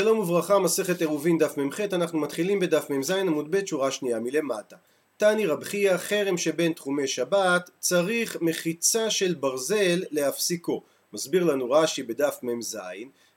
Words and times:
שלום 0.00 0.18
וברכה, 0.18 0.58
מסכת 0.58 1.00
עירובין 1.00 1.38
דף 1.38 1.58
מ"ח, 1.58 1.80
אנחנו 1.80 2.18
מתחילים 2.18 2.60
בדף 2.60 2.90
מ"ז 2.90 3.10
עמוד 3.10 3.50
ב' 3.50 3.66
שורה 3.66 3.90
שנייה 3.90 4.20
מלמטה. 4.20 4.76
תני 5.16 5.46
רב 5.46 5.64
חייא, 5.64 5.96
חרם 5.96 6.36
שבין 6.36 6.72
תחומי 6.72 7.06
שבת, 7.06 7.70
צריך 7.78 8.36
מחיצה 8.40 9.10
של 9.10 9.34
ברזל 9.34 10.02
להפסיקו. 10.10 10.82
מסביר 11.12 11.44
לנו 11.44 11.70
רש"י 11.70 12.02
בדף 12.02 12.38
מ"ז, 12.42 12.78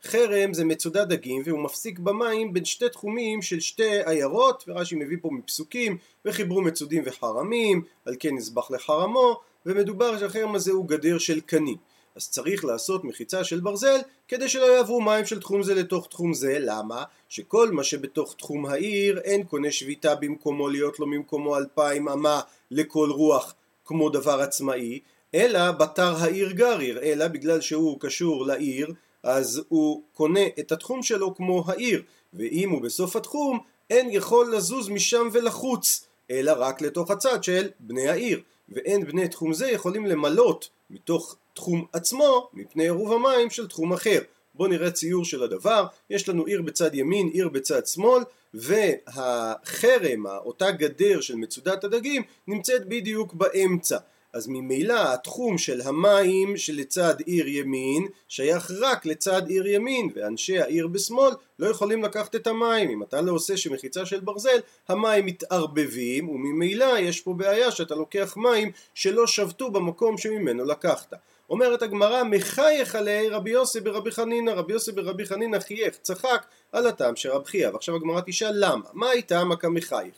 חרם 0.04 0.54
זה 0.54 0.66
מצודת 0.66 1.08
דגים 1.08 1.42
והוא 1.46 1.60
מפסיק 1.60 2.00
במים 2.00 2.54
בין 2.54 2.66
שתי 2.66 2.90
תחומים 2.90 3.42
של 3.42 3.60
שתי 3.60 4.04
עיירות, 4.06 4.64
ורש"י 4.68 4.96
מביא 4.96 5.18
פה 5.22 5.30
מפסוקים, 5.32 5.98
וחיברו 6.26 6.62
מצודים 6.62 7.04
וחרמים, 7.06 7.82
על 8.06 8.16
כן 8.20 8.36
נזבח 8.36 8.72
לחרמו, 8.72 9.40
ומדובר 9.66 10.20
שהחרם 10.20 10.56
הזה 10.56 10.72
הוא 10.72 10.88
גדר 10.88 11.18
של 11.18 11.42
קנים. 11.42 11.78
אז 12.16 12.30
צריך 12.30 12.66
לעשות 12.66 13.04
מחיצה 13.04 13.44
של 13.44 13.60
ברזל 13.60 14.00
כדי 14.28 14.50
שלא 14.50 14.66
יעברו 14.66 15.02
מים 15.02 15.26
של 15.26 15.40
תחום 15.40 15.64
זה 15.64 15.76
לתוך 15.76 16.08
תחום 16.08 16.34
זה, 16.34 16.58
למה? 16.60 17.04
שכל 17.30 17.72
מה 17.72 17.84
שבתוך 17.84 18.36
תחום 18.38 18.66
העיר 18.66 19.20
אין 19.20 19.44
קונה 19.44 19.72
שביתה 19.72 20.16
במקומו 20.16 20.70
להיות 20.70 21.00
לו 21.00 21.08
ממקומו 21.08 21.58
אלפיים 21.58 22.10
אמה 22.10 22.42
לכל 22.72 23.10
רוח 23.12 23.56
כמו 23.86 24.10
דבר 24.10 24.42
עצמאי, 24.42 25.00
אלא 25.36 25.72
בתר 25.72 26.16
העיר 26.18 26.52
גריר, 26.52 27.00
אלא 27.04 27.28
בגלל 27.28 27.62
שהוא 27.62 28.00
קשור 28.00 28.46
לעיר 28.46 28.94
אז 29.24 29.62
הוא 29.70 30.02
קונה 30.14 30.48
את 30.60 30.72
התחום 30.72 31.04
שלו 31.04 31.36
כמו 31.36 31.64
העיר, 31.68 32.04
ואם 32.34 32.70
הוא 32.70 32.82
בסוף 32.82 33.16
התחום 33.16 33.60
אין 33.90 34.10
יכול 34.12 34.56
לזוז 34.56 34.90
משם 34.90 35.28
ולחוץ, 35.32 36.06
אלא 36.32 36.54
רק 36.58 36.82
לתוך 36.82 37.12
הצד 37.12 37.44
של 37.44 37.70
בני 37.80 38.10
העיר, 38.10 38.42
ואין 38.70 39.06
בני 39.06 39.28
תחום 39.28 39.54
זה 39.54 39.72
יכולים 39.72 40.06
למלות 40.06 40.70
מתוך 40.94 41.36
תחום 41.54 41.86
עצמו 41.94 42.50
מפני 42.54 42.84
עירוב 42.84 43.14
המים 43.14 43.50
של 43.50 43.68
תחום 43.68 43.94
אחר. 43.94 44.20
בואו 44.56 44.70
נראה 44.70 44.92
ציור 44.92 45.26
של 45.26 45.44
הדבר, 45.44 45.86
יש 46.10 46.30
לנו 46.30 46.46
עיר 46.46 46.62
בצד 46.62 46.96
ימין, 46.96 47.28
עיר 47.28 47.50
בצד 47.50 47.88
שמאל, 47.88 48.24
והחרם, 48.54 50.26
אותה 50.26 50.72
גדר 50.72 51.22
של 51.22 51.36
מצודת 51.36 51.84
הדגים, 51.84 52.22
נמצאת 52.48 52.88
בדיוק 52.88 53.34
באמצע. 53.34 53.98
אז 54.34 54.48
ממילא 54.48 55.14
התחום 55.14 55.58
של 55.58 55.82
המים 55.82 56.58
שלצד 56.58 57.20
עיר 57.26 57.48
ימין 57.48 58.08
שייך 58.28 58.72
רק 58.80 59.06
לצד 59.06 59.48
עיר 59.48 59.68
ימין 59.68 60.10
ואנשי 60.16 60.60
העיר 60.60 60.88
בשמאל 60.88 61.34
לא 61.60 61.68
יכולים 61.68 62.04
לקחת 62.04 62.36
את 62.36 62.48
המים. 62.48 62.90
אם 62.90 63.04
אתה 63.04 63.22
לא 63.22 63.32
עושה 63.32 63.58
שמחיצה 63.58 64.06
של 64.06 64.20
ברזל 64.20 64.60
המים 64.90 65.26
מתערבבים 65.26 66.30
וממילא 66.30 67.00
יש 67.00 67.22
פה 67.22 67.34
בעיה 67.34 67.72
שאתה 67.72 67.96
לוקח 67.96 68.38
מים 68.38 68.72
שלא 68.94 69.28
שבתו 69.28 69.72
במקום 69.72 70.18
שממנו 70.18 70.66
לקחת. 70.66 71.14
אומרת 71.50 71.82
הגמרא 71.82 72.24
מחייך 72.24 72.96
עלי 72.96 73.30
רבי 73.30 73.50
יוסי 73.50 73.80
ברבי 73.80 74.12
חנינא. 74.12 74.52
רבי 74.52 74.74
יוסי 74.74 74.92
ברבי 74.92 75.26
חנינא 75.26 75.60
חייך 75.60 75.98
צחק 76.02 76.46
על 76.72 76.88
הטעם 76.88 77.16
של 77.16 77.30
רב 77.30 77.46
חייא. 77.46 77.70
ועכשיו 77.70 77.96
הגמרא 77.96 78.22
תשאל 78.26 78.54
למה? 78.54 78.86
מה 78.94 79.10
הייתה 79.10 79.44
מכה 79.44 79.70
מחייך 79.70 80.14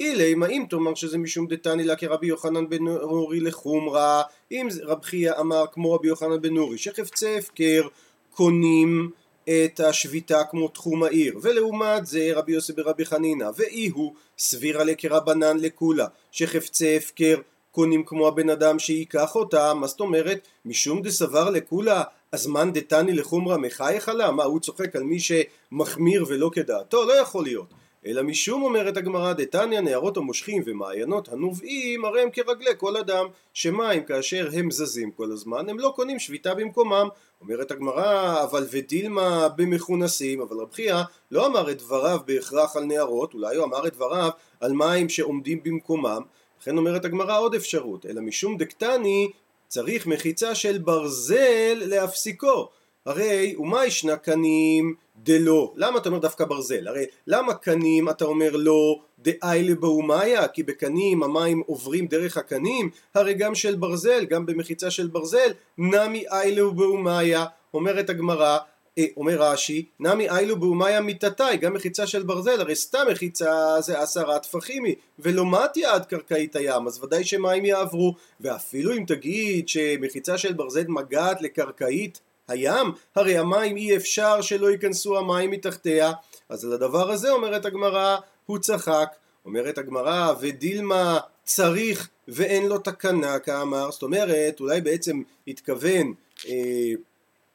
אילי 0.00 0.34
מה 0.34 0.46
אם 0.46 0.64
תאמר 0.70 0.94
שזה 0.94 1.18
משום 1.18 1.46
דתני 1.46 1.84
לה 1.84 1.96
כרבי 1.96 2.26
יוחנן 2.26 2.68
בן 2.68 2.84
נורי 2.84 3.40
לחומרה 3.40 4.22
אם 4.52 4.68
רב 4.82 5.02
חייא 5.02 5.32
אמר 5.40 5.64
כמו 5.72 5.92
רבי 5.92 6.08
יוחנן 6.08 6.40
בן 6.40 6.54
נורי 6.54 6.78
שחפצי 6.78 7.38
הפקר 7.38 7.88
קונים 8.34 9.10
את 9.44 9.80
השביתה 9.80 10.44
כמו 10.50 10.68
תחום 10.68 11.02
העיר 11.02 11.38
ולעומת 11.42 12.06
זה 12.06 12.30
רבי 12.34 12.52
יוסי 12.52 12.72
ברבי 12.72 13.04
חנינא 13.04 13.50
ואי 13.56 13.88
הוא 13.88 14.14
סבירה 14.38 14.84
לקרבנן 14.84 15.56
לקולה 15.58 16.06
שחפצי 16.32 16.96
הפקר 16.96 17.40
קונים 17.70 18.04
כמו 18.04 18.28
הבן 18.28 18.50
אדם 18.50 18.78
שייקח 18.78 19.34
אותם, 19.34 19.78
מה 19.80 19.86
זאת 19.86 20.00
אומרת? 20.00 20.48
משום 20.64 21.02
דסבר 21.02 21.50
לכולה 21.50 22.02
הזמן 22.32 22.72
דתני 22.72 23.12
לחומרה 23.12 23.58
מחייך 23.58 24.08
לה? 24.08 24.30
מה 24.30 24.44
הוא 24.44 24.60
צוחק 24.60 24.96
על 24.96 25.02
מי 25.02 25.18
שמחמיר 25.20 26.24
ולא 26.28 26.50
כדעתו? 26.52 27.04
לא 27.04 27.12
יכול 27.12 27.44
להיות. 27.44 27.74
אלא 28.06 28.22
משום 28.22 28.62
אומרת 28.62 28.96
הגמרא 28.96 29.32
דתניא 29.32 29.80
נערות 29.80 30.16
המושכים 30.16 30.62
ומעיינות 30.66 31.28
הנובעים 31.28 32.04
הרי 32.04 32.22
הם 32.22 32.30
כרגלי 32.30 32.70
כל 32.78 32.96
אדם 32.96 33.26
שמים 33.52 34.04
כאשר 34.04 34.48
הם 34.52 34.70
זזים 34.70 35.10
כל 35.10 35.32
הזמן 35.32 35.68
הם 35.68 35.78
לא 35.78 35.92
קונים 35.96 36.18
שביתה 36.18 36.54
במקומם 36.54 37.08
אומרת 37.40 37.70
הגמרא 37.70 38.42
אבל 38.42 38.66
ודילמה 38.70 39.48
במכונסים 39.48 40.40
אבל 40.40 40.56
רב 40.56 40.72
חייא 40.72 41.02
לא 41.30 41.46
אמר 41.46 41.70
את 41.70 41.78
דבריו 41.78 42.20
בהכרח 42.26 42.76
על 42.76 42.84
נערות 42.84 43.34
אולי 43.34 43.56
הוא 43.56 43.64
אמר 43.64 43.86
את 43.86 43.94
דבריו 43.94 44.30
על 44.60 44.72
מים 44.72 45.08
שעומדים 45.08 45.62
במקומם 45.62 46.22
לכן 46.60 46.78
אומרת 46.78 47.04
הגמרא 47.04 47.40
עוד 47.40 47.54
אפשרות, 47.54 48.06
אלא 48.06 48.20
משום 48.20 48.58
דקטני 48.58 49.30
צריך 49.68 50.06
מחיצה 50.06 50.54
של 50.54 50.78
ברזל 50.78 51.82
להפסיקו. 51.86 52.68
הרי 53.08 53.54
ומה 53.58 53.86
ישנה 53.86 54.16
קנים 54.16 54.94
דלא? 55.16 55.72
למה 55.76 55.98
אתה 55.98 56.08
אומר 56.08 56.18
דווקא 56.18 56.44
ברזל? 56.44 56.88
הרי 56.88 57.04
למה 57.26 57.54
קנים 57.54 58.08
אתה 58.08 58.24
אומר 58.24 58.56
לא 58.56 59.00
דאיילה 59.18 59.74
באומיה? 59.74 60.48
כי 60.48 60.62
בקנים 60.62 61.22
המים 61.22 61.62
עוברים 61.66 62.06
דרך 62.06 62.36
הקנים? 62.36 62.90
הרי 63.14 63.34
גם 63.34 63.54
של 63.54 63.74
ברזל, 63.74 64.24
גם 64.24 64.46
במחיצה 64.46 64.90
של 64.90 65.06
ברזל, 65.06 65.50
נמי 65.78 66.24
איילה 66.30 66.70
באומיה. 66.70 67.44
אומרת 67.74 68.10
הגמרא 68.10 68.58
אה, 68.98 69.04
אומר 69.16 69.42
רש"י, 69.42 69.84
נמי 70.00 70.30
איילו 70.30 70.60
באומיה 70.60 71.00
מיתתי, 71.00 71.56
גם 71.60 71.74
מחיצה 71.74 72.06
של 72.06 72.22
ברזל, 72.22 72.60
הרי 72.60 72.76
סתם 72.76 73.06
מחיצה 73.10 73.80
זה 73.80 74.00
עשרה 74.00 74.38
טפחים 74.38 74.84
היא, 74.84 74.94
ולא 75.18 75.46
מתי 75.46 75.84
עד 75.84 76.06
קרקעית 76.06 76.56
הים, 76.56 76.86
אז 76.86 77.04
ודאי 77.04 77.24
שמים 77.24 77.64
יעברו, 77.64 78.14
ואפילו 78.40 78.92
אם 78.92 79.04
תגיד 79.06 79.68
שמחיצה 79.68 80.38
של 80.38 80.52
ברזל 80.52 80.84
מגעת 80.88 81.42
לקרקעית 81.42 82.20
הים, 82.48 82.92
הרי 83.14 83.38
המים 83.38 83.76
אי 83.76 83.96
אפשר 83.96 84.40
שלא 84.40 84.70
ייכנסו 84.70 85.18
המים 85.18 85.50
מתחתיה, 85.50 86.12
אז 86.48 86.64
על 86.64 86.72
הדבר 86.72 87.10
הזה 87.10 87.30
אומרת 87.30 87.66
הגמרא, 87.66 88.16
הוא 88.46 88.58
צחק, 88.58 89.08
אומרת 89.44 89.78
הגמרא, 89.78 90.34
ודילמה 90.40 91.18
צריך 91.44 92.08
ואין 92.28 92.66
לו 92.66 92.78
תקנה 92.78 93.38
כאמר, 93.38 93.90
זאת 93.90 94.02
אומרת, 94.02 94.60
אולי 94.60 94.80
בעצם 94.80 95.22
התכוון 95.48 96.14
אה, 96.48 96.92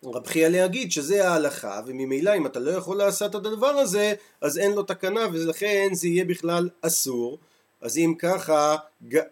רב 0.05 0.27
חייא 0.27 0.47
להגיד 0.47 0.91
שזה 0.91 1.29
ההלכה 1.29 1.81
וממילא 1.85 2.37
אם 2.37 2.45
אתה 2.45 2.59
לא 2.59 2.71
יכול 2.71 2.97
לעשות 2.97 3.31
את 3.31 3.35
הדבר 3.35 3.67
הזה 3.67 4.13
אז 4.41 4.57
אין 4.57 4.71
לו 4.71 4.83
תקנה 4.83 5.27
ולכן 5.33 5.89
זה 5.91 6.07
יהיה 6.07 6.25
בכלל 6.25 6.69
אסור 6.81 7.37
אז 7.83 7.97
אם 7.97 8.13
ככה 8.19 8.75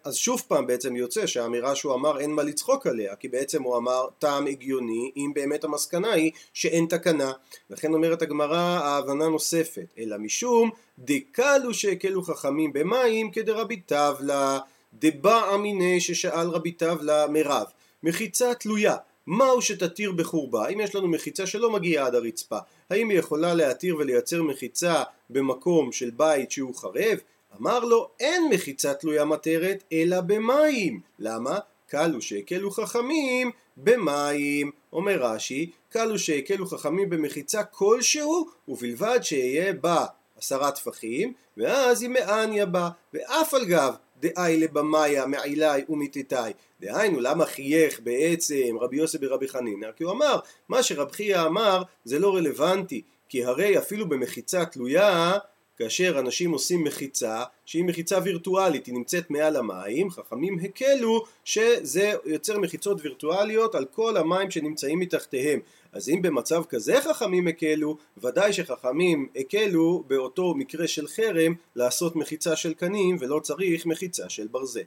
אז 0.03 0.15
שוב 0.15 0.43
פעם 0.47 0.67
בעצם 0.67 0.95
יוצא 0.95 1.25
שהאמירה 1.25 1.75
שהוא 1.75 1.93
אמר 1.93 2.19
אין 2.19 2.31
מה 2.31 2.43
לצחוק 2.43 2.87
עליה 2.87 3.15
כי 3.15 3.27
בעצם 3.27 3.63
הוא 3.63 3.77
אמר 3.77 4.07
טעם 4.19 4.47
הגיוני 4.47 5.11
אם 5.17 5.31
באמת 5.35 5.63
המסקנה 5.63 6.11
היא 6.11 6.31
שאין 6.53 6.85
תקנה 6.85 7.31
לכן 7.69 7.93
אומרת 7.93 8.21
הגמרא 8.21 8.57
ההבנה 8.57 9.27
נוספת 9.27 9.85
אלא 9.97 10.17
משום 10.17 10.69
דקלו 10.99 11.73
שהקלו 11.73 12.23
חכמים 12.23 12.73
במים 12.73 13.31
כדרבי 13.31 13.79
טבלה 13.79 14.59
דבע 14.93 15.55
אמיניה 15.55 15.99
ששאל 15.99 16.47
רבי 16.47 16.71
טבלה 16.71 17.27
מרב 17.27 17.65
מחיצה 18.03 18.53
תלויה 18.53 18.95
מהו 19.27 19.61
שתתיר 19.61 20.11
בחורבה? 20.11 20.67
אם 20.67 20.79
יש 20.79 20.95
לנו 20.95 21.07
מחיצה 21.07 21.47
שלא 21.47 21.71
מגיעה 21.71 22.05
עד 22.05 22.15
הרצפה, 22.15 22.57
האם 22.89 23.09
היא 23.09 23.19
יכולה 23.19 23.53
להתיר 23.53 23.97
ולייצר 23.97 24.43
מחיצה 24.43 25.03
במקום 25.29 25.91
של 25.91 26.09
בית 26.09 26.51
שהוא 26.51 26.75
חרב? 26.75 27.17
אמר 27.59 27.79
לו, 27.79 28.09
אין 28.19 28.49
מחיצה 28.53 28.93
תלויה 28.93 29.25
מטרת, 29.25 29.83
אלא 29.93 30.21
במים. 30.21 30.99
למה? 31.19 31.59
קלו 31.87 32.21
שהקלו 32.21 32.71
חכמים 32.71 33.51
במים. 33.77 34.71
אומר 34.93 35.17
רש"י, 35.23 35.71
קלו 35.89 36.19
שהקלו 36.19 36.65
חכמים 36.65 37.09
במחיצה 37.09 37.63
כלשהו, 37.63 38.47
ובלבד 38.67 39.19
שאהיה 39.21 39.73
בה 39.73 40.05
עשרה 40.37 40.71
טפחים, 40.71 41.33
ואז 41.57 42.01
היא 42.01 42.09
מאניה 42.09 42.65
בה, 42.65 42.89
ואף 43.13 43.53
על 43.53 43.65
גב 43.65 43.93
דאי 44.19 44.57
לבמאיה 44.57 45.25
מעילי 45.25 45.81
ומיתיתי. 45.89 46.35
דהיינו, 46.81 47.19
למה 47.19 47.45
חייך 47.45 47.99
בעצם 48.03 48.77
רבי 48.79 48.97
יוסף 48.97 49.19
ברבי 49.19 49.47
חנינא? 49.47 49.87
כי 49.95 50.03
הוא 50.03 50.11
אמר, 50.11 50.39
מה 50.69 50.83
שרב 50.83 51.11
חייא 51.11 51.41
אמר 51.41 51.83
זה 52.05 52.19
לא 52.19 52.35
רלוונטי, 52.35 53.01
כי 53.29 53.45
הרי 53.45 53.77
אפילו 53.77 54.09
במחיצה 54.09 54.65
תלויה, 54.65 55.37
כאשר 55.81 56.19
אנשים 56.19 56.51
עושים 56.51 56.83
מחיצה, 56.83 57.43
שהיא 57.65 57.83
מחיצה 57.83 58.19
וירטואלית, 58.23 58.85
היא 58.85 58.95
נמצאת 58.95 59.31
מעל 59.31 59.55
המים, 59.55 60.09
חכמים 60.09 60.59
הקלו 60.63 61.23
שזה 61.45 62.13
יוצר 62.25 62.59
מחיצות 62.59 62.97
וירטואליות 63.01 63.75
על 63.75 63.85
כל 63.85 64.17
המים 64.17 64.51
שנמצאים 64.51 64.99
מתחתיהם. 64.99 65.59
אז 65.93 66.09
אם 66.09 66.21
במצב 66.21 66.63
כזה 66.69 67.01
חכמים 67.01 67.47
הקלו, 67.47 67.97
ודאי 68.17 68.53
שחכמים 68.53 69.27
הקלו 69.35 70.03
באותו 70.07 70.53
מקרה 70.53 70.87
של 70.87 71.07
חרם 71.07 71.53
לעשות 71.75 72.15
מחיצה 72.15 72.55
של 72.55 72.73
קנים 72.73 73.17
ולא 73.19 73.39
צריך 73.39 73.85
מחיצה 73.85 74.29
של 74.29 74.47
ברזל. 74.47 74.81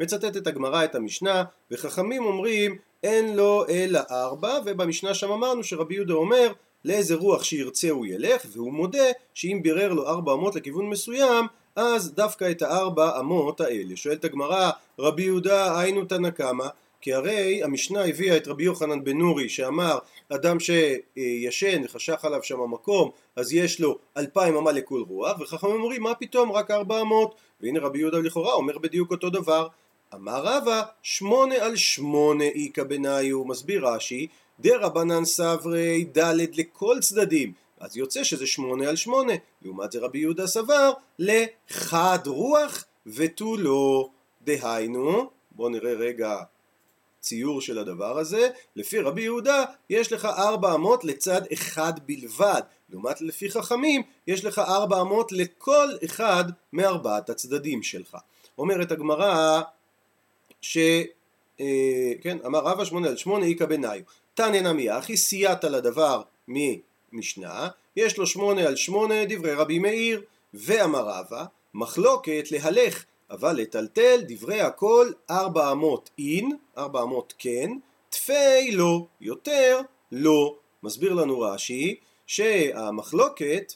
מצטטת 0.00 0.46
הגמרא 0.46 0.84
את 0.84 0.94
המשנה, 0.94 1.44
וחכמים 1.70 2.24
אומרים 2.24 2.76
אין 3.02 3.36
לו 3.36 3.64
אלא 3.68 4.00
ארבע, 4.10 4.58
ובמשנה 4.66 5.14
שם 5.14 5.30
אמרנו 5.32 5.64
שרבי 5.64 5.94
יהודה 5.94 6.14
אומר 6.14 6.52
לאיזה 6.84 7.14
רוח 7.14 7.44
שירצה 7.44 7.90
הוא 7.90 8.06
ילך, 8.06 8.42
והוא 8.52 8.72
מודה 8.72 9.04
שאם 9.34 9.60
בירר 9.62 9.92
לו 9.92 10.08
ארבע 10.08 10.32
אמות 10.32 10.54
לכיוון 10.54 10.86
מסוים, 10.86 11.46
אז 11.76 12.14
דווקא 12.14 12.50
את 12.50 12.62
הארבע 12.62 13.20
אמות 13.20 13.60
האלה. 13.60 13.96
שואלת 13.96 14.24
הגמרא, 14.24 14.70
רבי 14.98 15.22
יהודה 15.22 15.80
היינו 15.80 16.04
תנא 16.04 16.30
קמא, 16.30 16.66
כי 17.00 17.14
הרי 17.14 17.62
המשנה 17.62 18.04
הביאה 18.04 18.36
את 18.36 18.48
רבי 18.48 18.64
יוחנן 18.64 19.04
בן 19.04 19.18
נורי 19.18 19.48
שאמר 19.48 19.98
אדם 20.28 20.56
שישן 20.60 21.82
וחשך 21.84 22.24
עליו 22.24 22.42
שם 22.42 22.60
המקום 22.60 23.10
אז 23.36 23.52
יש 23.52 23.80
לו 23.80 23.98
אלפיים 24.16 24.56
אמה 24.56 24.72
לכל 24.72 25.02
רוח. 25.08 25.40
וחכמים 25.40 25.74
אומרים 25.74 26.02
מה 26.02 26.14
פתאום 26.14 26.52
רק 26.52 26.70
ארבע 26.70 27.00
אמות? 27.00 27.34
והנה 27.60 27.80
רבי 27.80 27.98
יהודה 27.98 28.18
לכאורה 28.18 28.52
אומר 28.52 28.78
בדיוק 28.78 29.10
אותו 29.10 29.30
דבר. 29.30 29.68
אמר 30.14 30.42
רבא 30.44 30.82
שמונה 31.02 31.54
על 31.54 31.76
שמונה 31.76 32.44
איכא 32.44 32.82
בניו 32.82 33.44
מסביר 33.44 33.86
רש"י 33.86 34.26
דרבנן 34.60 35.24
סברי 35.24 36.04
ד' 36.18 36.34
לכל 36.58 36.98
צדדים 37.00 37.52
אז 37.80 37.96
יוצא 37.96 38.24
שזה 38.24 38.46
שמונה 38.46 38.88
על 38.88 38.96
שמונה 38.96 39.32
לעומת 39.62 39.92
זה 39.92 39.98
רבי 40.00 40.18
יהודה 40.18 40.46
סבר 40.46 40.92
לחד 41.18 42.18
רוח 42.26 42.84
ותו 43.06 43.56
לא 43.56 44.08
דהיינו 44.42 45.30
בואו 45.50 45.68
נראה 45.68 45.92
רגע 45.92 46.36
ציור 47.20 47.60
של 47.60 47.78
הדבר 47.78 48.18
הזה, 48.18 48.48
לפי 48.76 49.00
רבי 49.00 49.22
יהודה 49.22 49.64
יש 49.90 50.12
לך 50.12 50.24
ארבע 50.24 50.74
אמות 50.74 51.04
לצד 51.04 51.42
אחד 51.52 51.92
בלבד, 52.06 52.60
לעומת 52.90 53.20
לפי 53.20 53.50
חכמים 53.50 54.02
יש 54.26 54.44
לך 54.44 54.58
ארבע 54.58 55.00
אמות 55.00 55.32
לכל 55.32 55.88
אחד 56.04 56.44
מארבעת 56.72 57.30
הצדדים 57.30 57.82
שלך. 57.82 58.16
אומרת 58.58 58.92
הגמרא 58.92 59.60
ש... 60.60 60.78
אה, 61.60 62.12
כן, 62.22 62.38
אמר 62.46 62.58
רבא 62.58 62.84
שמונה 62.84 63.08
על 63.08 63.16
שמונה 63.16 63.46
איכא 63.46 63.66
בניו. 63.66 64.00
תניא 64.40 64.60
נמי 64.60 64.98
אחי 64.98 65.16
סייעת 65.16 65.64
לדבר 65.64 66.22
ממשנה, 66.48 67.68
יש 67.96 68.18
לו 68.18 68.26
שמונה 68.26 68.62
על 68.62 68.76
שמונה 68.76 69.14
דברי 69.28 69.54
רבי 69.54 69.78
מאיר, 69.78 70.22
ואמר 70.54 71.08
רבא 71.08 71.44
מחלוקת 71.74 72.44
להלך 72.50 73.04
אבל 73.30 73.52
לטלטל 73.52 74.20
דברי 74.28 74.60
הכל 74.60 75.10
ארבע 75.30 75.72
אמות 75.72 76.10
אין, 76.18 76.56
ארבע 76.78 77.02
אמות 77.02 77.34
כן, 77.38 77.70
תפי 78.08 78.72
לא, 78.72 79.06
יותר 79.20 79.80
לא. 80.12 80.56
מסביר 80.82 81.12
לנו 81.12 81.40
רש"י 81.40 81.96
שהמחלוקת 82.26 83.72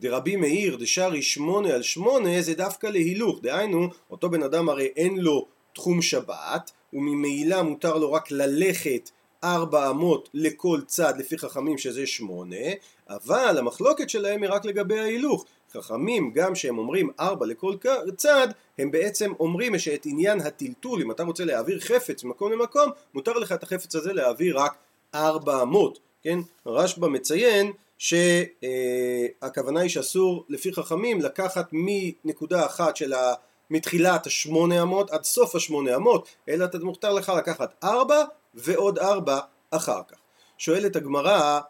דרבי 0.00 0.36
מאיר 0.36 0.76
דשרי 0.76 1.22
שמונה 1.22 1.74
על 1.74 1.82
שמונה 1.82 2.42
זה 2.42 2.54
דווקא 2.54 2.86
להילוך, 2.86 3.40
דהיינו 3.42 3.88
אותו 4.10 4.30
בן 4.30 4.42
אדם 4.42 4.68
הרי 4.68 4.86
אין 4.96 5.18
לו 5.18 5.46
תחום 5.72 6.02
שבת 6.02 6.70
וממילא 6.92 7.62
מותר 7.62 7.96
לו 7.96 8.12
רק 8.12 8.30
ללכת 8.30 9.10
ארבע 9.44 9.90
אמות 9.90 10.28
לכל 10.34 10.80
צד 10.86 11.14
לפי 11.18 11.38
חכמים 11.38 11.78
שזה 11.78 12.06
שמונה 12.06 12.66
אבל 13.08 13.58
המחלוקת 13.58 14.10
שלהם 14.10 14.42
היא 14.42 14.50
רק 14.50 14.64
לגבי 14.64 14.98
ההילוך. 14.98 15.44
חכמים 15.72 16.32
גם 16.34 16.54
שהם 16.54 16.78
אומרים 16.78 17.10
ארבע 17.20 17.46
לכל 17.46 17.74
צד 18.16 18.48
הם 18.78 18.90
בעצם 18.90 19.32
אומרים 19.40 19.78
שאת 19.78 20.06
עניין 20.06 20.40
הטלטול 20.40 21.02
אם 21.02 21.10
אתה 21.10 21.22
רוצה 21.22 21.44
להעביר 21.44 21.80
חפץ 21.80 22.24
ממקום 22.24 22.52
למקום 22.52 22.90
מותר 23.14 23.32
לך 23.32 23.52
את 23.52 23.62
החפץ 23.62 23.94
הזה 23.94 24.12
להעביר 24.12 24.58
רק 24.58 24.76
ארבע 25.14 25.62
אמות 25.62 25.98
כן? 26.22 26.38
רשב"א 26.66 27.06
מציין 27.06 27.72
שהכוונה 27.98 29.80
היא 29.80 29.90
שאסור 29.90 30.44
לפי 30.48 30.72
חכמים 30.72 31.20
לקחת 31.20 31.68
מנקודה 31.72 32.66
אחת 32.66 32.96
של 32.96 33.12
ה... 33.12 33.34
מתחילת 33.70 34.26
השמונה 34.26 34.82
אמות 34.82 35.10
עד 35.10 35.24
סוף 35.24 35.54
השמונה 35.54 35.96
אמות, 35.96 36.28
אלא 36.48 36.64
אתה 36.64 36.78
מותר 36.78 37.12
לך 37.12 37.32
לקחת 37.38 37.84
ארבע 37.84 38.24
ועוד 38.56 38.98
ארבע 38.98 39.38
אחר 39.70 40.00
כך. 40.08 40.16
שואלת 40.58 40.96
הגמרא, 40.96 41.60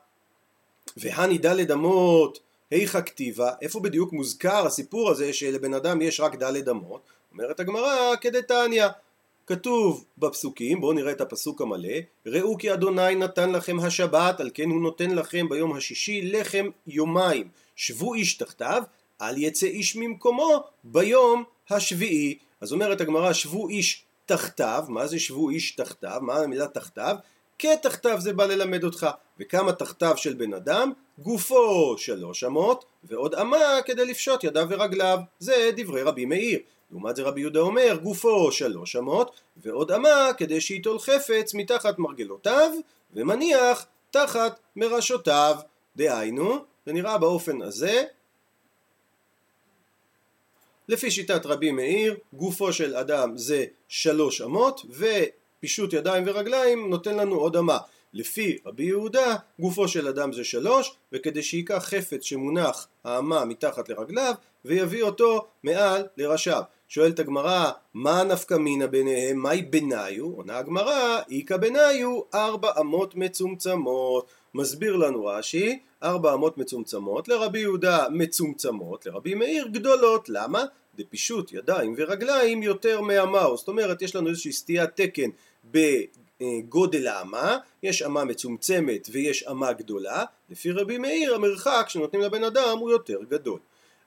והני 0.97 1.39
דלת 1.39 1.71
אמות 1.71 2.39
היכא 2.71 3.01
כתיבה, 3.01 3.53
איפה 3.63 3.81
בדיוק 3.81 4.13
מוזכר 4.13 4.67
הסיפור 4.67 5.11
הזה 5.11 5.33
שלבן 5.33 5.75
אדם 5.75 6.03
יש 6.03 6.21
רק 6.21 6.35
דלת 6.35 6.69
אמות? 6.69 7.01
אומרת 7.33 7.61
הגמרא 7.61 8.17
כדתניא, 8.21 8.87
כתוב 9.47 10.05
בפסוקים, 10.19 10.81
בואו 10.81 10.93
נראה 10.93 11.13
את 11.13 11.21
הפסוק 11.21 11.61
המלא, 11.61 11.95
ראו 12.27 12.59
כי 12.59 12.73
אדוני 12.73 13.15
נתן 13.15 13.53
לכם 13.53 13.81
השבת, 13.81 14.41
על 14.41 14.51
כן 14.55 14.71
הוא 14.71 14.83
נותן 14.83 15.11
לכם 15.11 15.49
ביום 15.49 15.77
השישי 15.77 16.23
לחם 16.23 16.71
יומיים, 16.87 17.49
שבו 17.77 18.15
איש 18.15 18.35
תחתיו, 18.35 18.83
אל 19.23 19.39
יצא 19.39 19.67
איש 19.67 19.97
ממקומו 19.97 20.65
ביום 20.85 21.45
השביעי. 21.71 22.39
אז 22.61 22.73
אומרת 22.73 23.01
הגמרא, 23.01 23.33
שבו 23.33 23.69
איש 23.69 24.05
תחתיו, 24.27 24.85
מה 24.89 25.07
זה 25.07 25.19
שבו 25.19 25.51
איש 25.51 25.71
תחתיו? 25.71 26.19
מה 26.23 26.37
המילה 26.37 26.69
תחתיו? 26.69 27.17
כתחתיו 27.59 28.21
זה 28.21 28.33
בא 28.33 28.47
ללמד 28.47 28.85
אותך. 28.85 29.07
וכמה 29.41 29.73
תחתיו 29.73 30.17
של 30.17 30.35
בן 30.35 30.55
אדם? 30.55 30.93
גופו 31.19 31.99
שלוש 31.99 32.45
אמות, 32.45 32.85
ועוד 33.05 33.35
אמה 33.35 33.59
כדי 33.85 34.05
לפשוט 34.05 34.45
ידיו 34.45 34.67
ורגליו. 34.71 35.19
זה 35.39 35.71
דברי 35.77 36.03
רבי 36.03 36.25
מאיר. 36.25 36.59
לעומת 36.91 37.17
זה 37.17 37.23
רבי 37.23 37.41
יהודה 37.41 37.61
אומר, 37.61 37.99
גופו 38.03 38.53
שלוש 38.53 38.97
אמות, 38.97 39.41
ועוד 39.57 39.93
אמה 39.93 40.31
כדי 40.37 40.61
שייטול 40.61 40.99
חפץ 40.99 41.55
מתחת 41.55 41.99
מרגלותיו, 41.99 42.71
ומניח 43.15 43.87
תחת 44.11 44.61
מרשותיו. 44.77 45.57
דהיינו, 45.97 46.59
זה 46.87 46.93
נראה 46.93 47.19
באופן 47.19 47.63
הזה, 47.63 48.05
לפי 50.89 51.11
שיטת 51.11 51.47
רבי 51.47 51.71
מאיר, 51.71 52.17
גופו 52.33 52.73
של 52.73 52.97
אדם 52.97 53.37
זה 53.37 53.65
שלוש 53.89 54.41
אמות, 54.41 54.81
ופישוט 54.91 55.93
ידיים 55.93 56.25
ורגליים 56.27 56.91
נותן 56.91 57.17
לנו 57.17 57.35
עוד 57.37 57.57
אמה. 57.57 57.79
לפי 58.13 58.59
רבי 58.67 58.85
יהודה, 58.85 59.37
גופו 59.59 59.89
של 59.89 60.09
אדם 60.09 60.33
זה 60.33 60.45
שלוש, 60.45 60.97
וכדי 61.13 61.43
שייקח 61.43 61.85
חפץ 61.89 62.23
שמונח 62.23 62.89
האמה 63.05 63.45
מתחת 63.45 63.89
לרגליו, 63.89 64.35
ויביא 64.65 65.03
אותו 65.03 65.47
מעל 65.63 66.07
לראשיו. 66.17 66.63
שואלת 66.89 67.19
הגמרא, 67.19 67.71
מה 67.95 68.25
נפקא 68.25 68.55
מינה 68.55 68.87
ביניהם? 68.87 69.37
מהי 69.37 69.63
בניו? 69.63 70.25
עונה 70.25 70.59
הגמרא, 70.59 71.21
איכא 71.31 71.57
בניו 71.57 72.21
ארבע 72.35 72.71
אמות 72.81 73.15
מצומצמות. 73.15 74.27
מסביר 74.57 74.97
לנו 74.97 75.27
רש"י, 75.27 75.79
ארבע 76.03 76.35
אמות 76.35 76.59
מצומצמות, 76.59 77.29
לרבי 77.29 77.59
יהודה 77.59 78.07
מצומצמות, 78.11 79.07
לרבי 79.07 79.35
מאיר 79.35 79.67
גדולות. 79.67 80.29
למה? 80.29 80.65
דפישוט 80.97 81.53
ידיים 81.53 81.95
ורגליים 81.97 82.63
יותר 82.63 83.01
מאמה, 83.01 83.47
זאת 83.57 83.69
אומרת 83.69 84.03
יש 84.03 84.17
לנו 84.17 84.29
איזושהי 84.29 84.53
סטיית 84.53 84.91
תקן 84.95 85.31
בגודל 85.65 87.07
האמה, 87.07 87.59
יש 87.83 88.03
אמה 88.03 88.25
מצומצמת 88.25 89.09
ויש 89.13 89.43
אמה 89.51 89.73
גדולה, 89.73 90.25
לפי 90.51 90.71
רבי 90.71 90.99
מאיר 90.99 91.35
המרחק 91.35 91.87
שנותנים 91.89 92.23
לבן 92.23 92.45
אדם 92.45 92.79
הוא 92.79 92.91
יותר 92.91 93.19
גדול. 93.29 93.59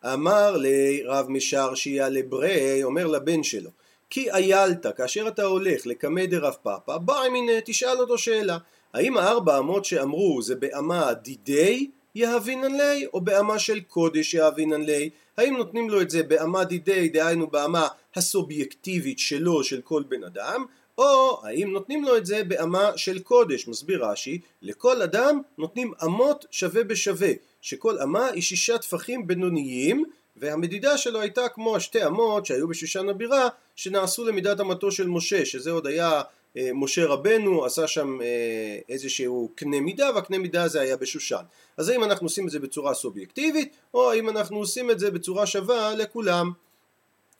אמר 0.06 0.58
לרב 0.58 1.30
משרשיה 1.30 2.10
לברי, 2.10 2.84
אומר 2.84 3.08
לבן 3.08 3.44
שלו, 3.44 3.70
כי 4.10 4.32
איילת, 4.32 4.86
כאשר 4.98 5.28
אתה 5.28 5.44
הולך 5.44 5.86
לקמא 5.86 6.26
דרב 6.26 6.54
פאפא, 6.64 6.98
בא 6.98 7.24
מיניה, 7.32 7.62
תשאל 7.66 7.98
אותו 8.00 8.18
שאלה, 8.18 8.58
האם 8.94 9.18
הארבע 9.18 9.58
אמות 9.58 9.86
שאמרו 9.86 10.42
זה 10.42 10.56
באמה 10.56 11.14
דידי 11.14 11.90
יהבינן 12.16 12.72
לי, 12.72 13.06
או 13.14 13.22
באמה 13.22 13.60
של 13.60 13.80
קודש 13.80 14.34
יהבינן 14.34 14.82
לי? 14.82 15.10
האם 15.38 15.58
נותנים 15.58 15.90
לו 15.90 16.02
את 16.02 16.10
זה 16.10 16.24
באמה 16.24 16.64
דידי, 16.64 17.10
דהיינו 17.10 17.48
באמה 17.48 17.88
הסובייקטיבית 18.16 19.20
שלו, 19.20 19.64
של 19.64 19.82
כל 19.82 20.04
בן 20.10 20.24
אדם, 20.24 20.66
או 20.98 21.42
האם 21.44 21.72
נותנים 21.72 22.04
לו 22.04 22.18
את 22.18 22.26
זה 22.26 22.44
באמה 22.44 22.92
של 22.96 23.20
קודש, 23.20 23.68
מסביר 23.68 24.06
רש"י, 24.06 24.40
לכל 24.62 25.02
אדם 25.02 25.42
נותנים 25.58 25.94
אמות 26.04 26.46
שווה 26.52 26.84
בשווה, 26.84 27.32
שכל 27.62 28.00
אמה 28.00 28.26
היא 28.26 28.42
שישה 28.42 28.78
טפחים 28.78 29.28
בינוניים, 29.28 30.06
והמדידה 30.38 30.98
שלו 30.98 31.20
הייתה 31.22 31.50
כמו 31.50 31.76
השתי 31.76 32.06
אמות 32.06 32.46
שהיו 32.46 32.68
בשושן 32.68 33.10
הבירה, 33.10 33.48
שנעשו 33.76 34.26
למידת 34.26 34.60
אמתו 34.60 34.92
של 34.92 35.08
משה, 35.08 35.46
שזה 35.46 35.72
עוד 35.72 35.88
היה 35.88 36.22
משה 36.56 37.06
רבנו 37.06 37.66
עשה 37.66 37.88
שם 37.88 38.22
אה, 38.22 38.78
איזשהו 38.90 39.52
קנה 39.56 39.80
מידה 39.80 40.10
והקנה 40.16 40.38
מידה 40.38 40.64
הזה 40.64 40.82
היה 40.82 40.98
בשושן. 40.98 41.44
אז 41.78 41.90
האם 41.90 42.04
אנחנו 42.04 42.26
עושים 42.26 42.46
את 42.46 42.52
זה 42.52 42.60
בצורה 42.60 42.94
סובייקטיבית 42.94 43.76
או 43.94 44.12
האם 44.12 44.30
אנחנו 44.30 44.58
עושים 44.58 44.92
את 44.92 45.00
זה 45.00 45.12
בצורה 45.12 45.46
שווה 45.46 45.96
לכולם? 45.96 46.52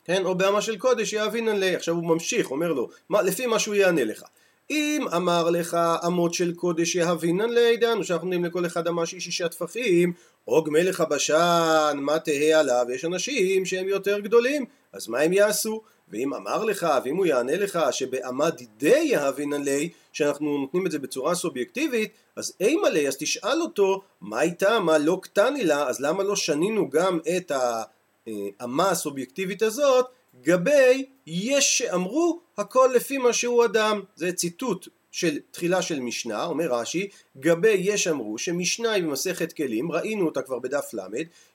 כן 0.06 0.26
או 0.26 0.36
באמה 0.36 0.62
של 0.62 0.78
קודש 0.78 1.14
יאבינן 1.14 1.58
לי 1.58 1.76
עכשיו 1.76 1.96
הוא 1.96 2.04
ממשיך 2.04 2.52
אומר 2.52 2.74
לו 2.74 2.90
מה, 3.10 3.22
לפי 3.22 3.46
מה 3.46 3.60
שהוא 3.60 3.76
יענה 3.76 4.04
לך. 4.04 4.24
אם 4.70 5.06
אמר 5.16 5.50
לך 5.50 5.78
אמות 6.08 6.34
של 6.34 6.54
קודש 6.54 6.96
יהבינן 6.96 7.50
לי, 7.50 7.78
דהיינו 7.78 8.04
שאנחנו 8.04 8.28
נותנים 8.28 8.46
לכל 8.46 8.66
אחד 8.66 8.88
אמה 8.88 9.06
שהיא 9.06 9.22
שישה 9.22 9.50
טפחים, 9.50 10.14
עוג 10.46 10.70
מלך 10.70 11.02
הבשן, 11.02 11.98
מה 12.02 12.20
תהא 12.20 12.60
עליו, 12.60 12.86
יש 12.94 13.06
אנשים 13.06 13.66
שהם 13.66 13.88
יותר 13.88 14.20
גדולים, 14.20 14.66
אז 14.94 15.08
מה 15.08 15.20
הם 15.20 15.34
יעשו? 15.34 15.82
ואם 16.12 16.34
אמר 16.34 16.64
לך, 16.64 16.88
ואם 17.04 17.16
הוא 17.16 17.26
יענה 17.26 17.58
לך 17.58 17.80
שבאמה 17.92 18.50
דידי 18.50 19.00
יהבינן 19.04 19.64
לי, 19.64 19.90
שאנחנו 20.14 20.58
נותנים 20.58 20.86
את 20.86 20.92
זה 20.92 21.00
בצורה 21.00 21.36
סובייקטיבית, 21.36 22.12
אז 22.36 22.54
אימה 22.60 22.90
לי, 22.90 23.08
אז 23.08 23.18
תשאל 23.18 23.62
אותו, 23.62 24.02
מה 24.22 24.42
איתה, 24.42 24.80
מה 24.80 24.98
לא 24.98 25.20
קטני 25.22 25.64
לה, 25.64 25.88
אז 25.88 26.00
למה 26.00 26.24
לא 26.24 26.36
שנינו 26.36 26.90
גם 26.90 27.20
את 27.38 27.52
האמה 27.52 28.90
הסובייקטיבית 28.90 29.62
הזאת 29.62 30.06
גבי 30.42 31.06
יש 31.28 31.78
שאמרו 31.78 32.40
הכל 32.58 32.90
לפי 32.96 33.18
מה 33.18 33.34
שהוא 33.34 33.66
אדם. 33.66 34.02
זה 34.16 34.32
ציטוט 34.32 34.88
של 35.12 35.40
תחילה 35.52 35.82
של 35.82 36.00
משנה, 36.00 36.46
אומר 36.46 36.74
רש"י, 36.74 37.10
גבי 37.38 37.70
יש 37.80 38.08
אמרו 38.08 38.38
שמשנה 38.38 38.92
היא 38.92 39.04
במסכת 39.04 39.54
כלים, 39.54 39.92
ראינו 39.92 40.26
אותה 40.26 40.42
כבר 40.42 40.60
בדף 40.60 40.94
ל', 40.94 41.00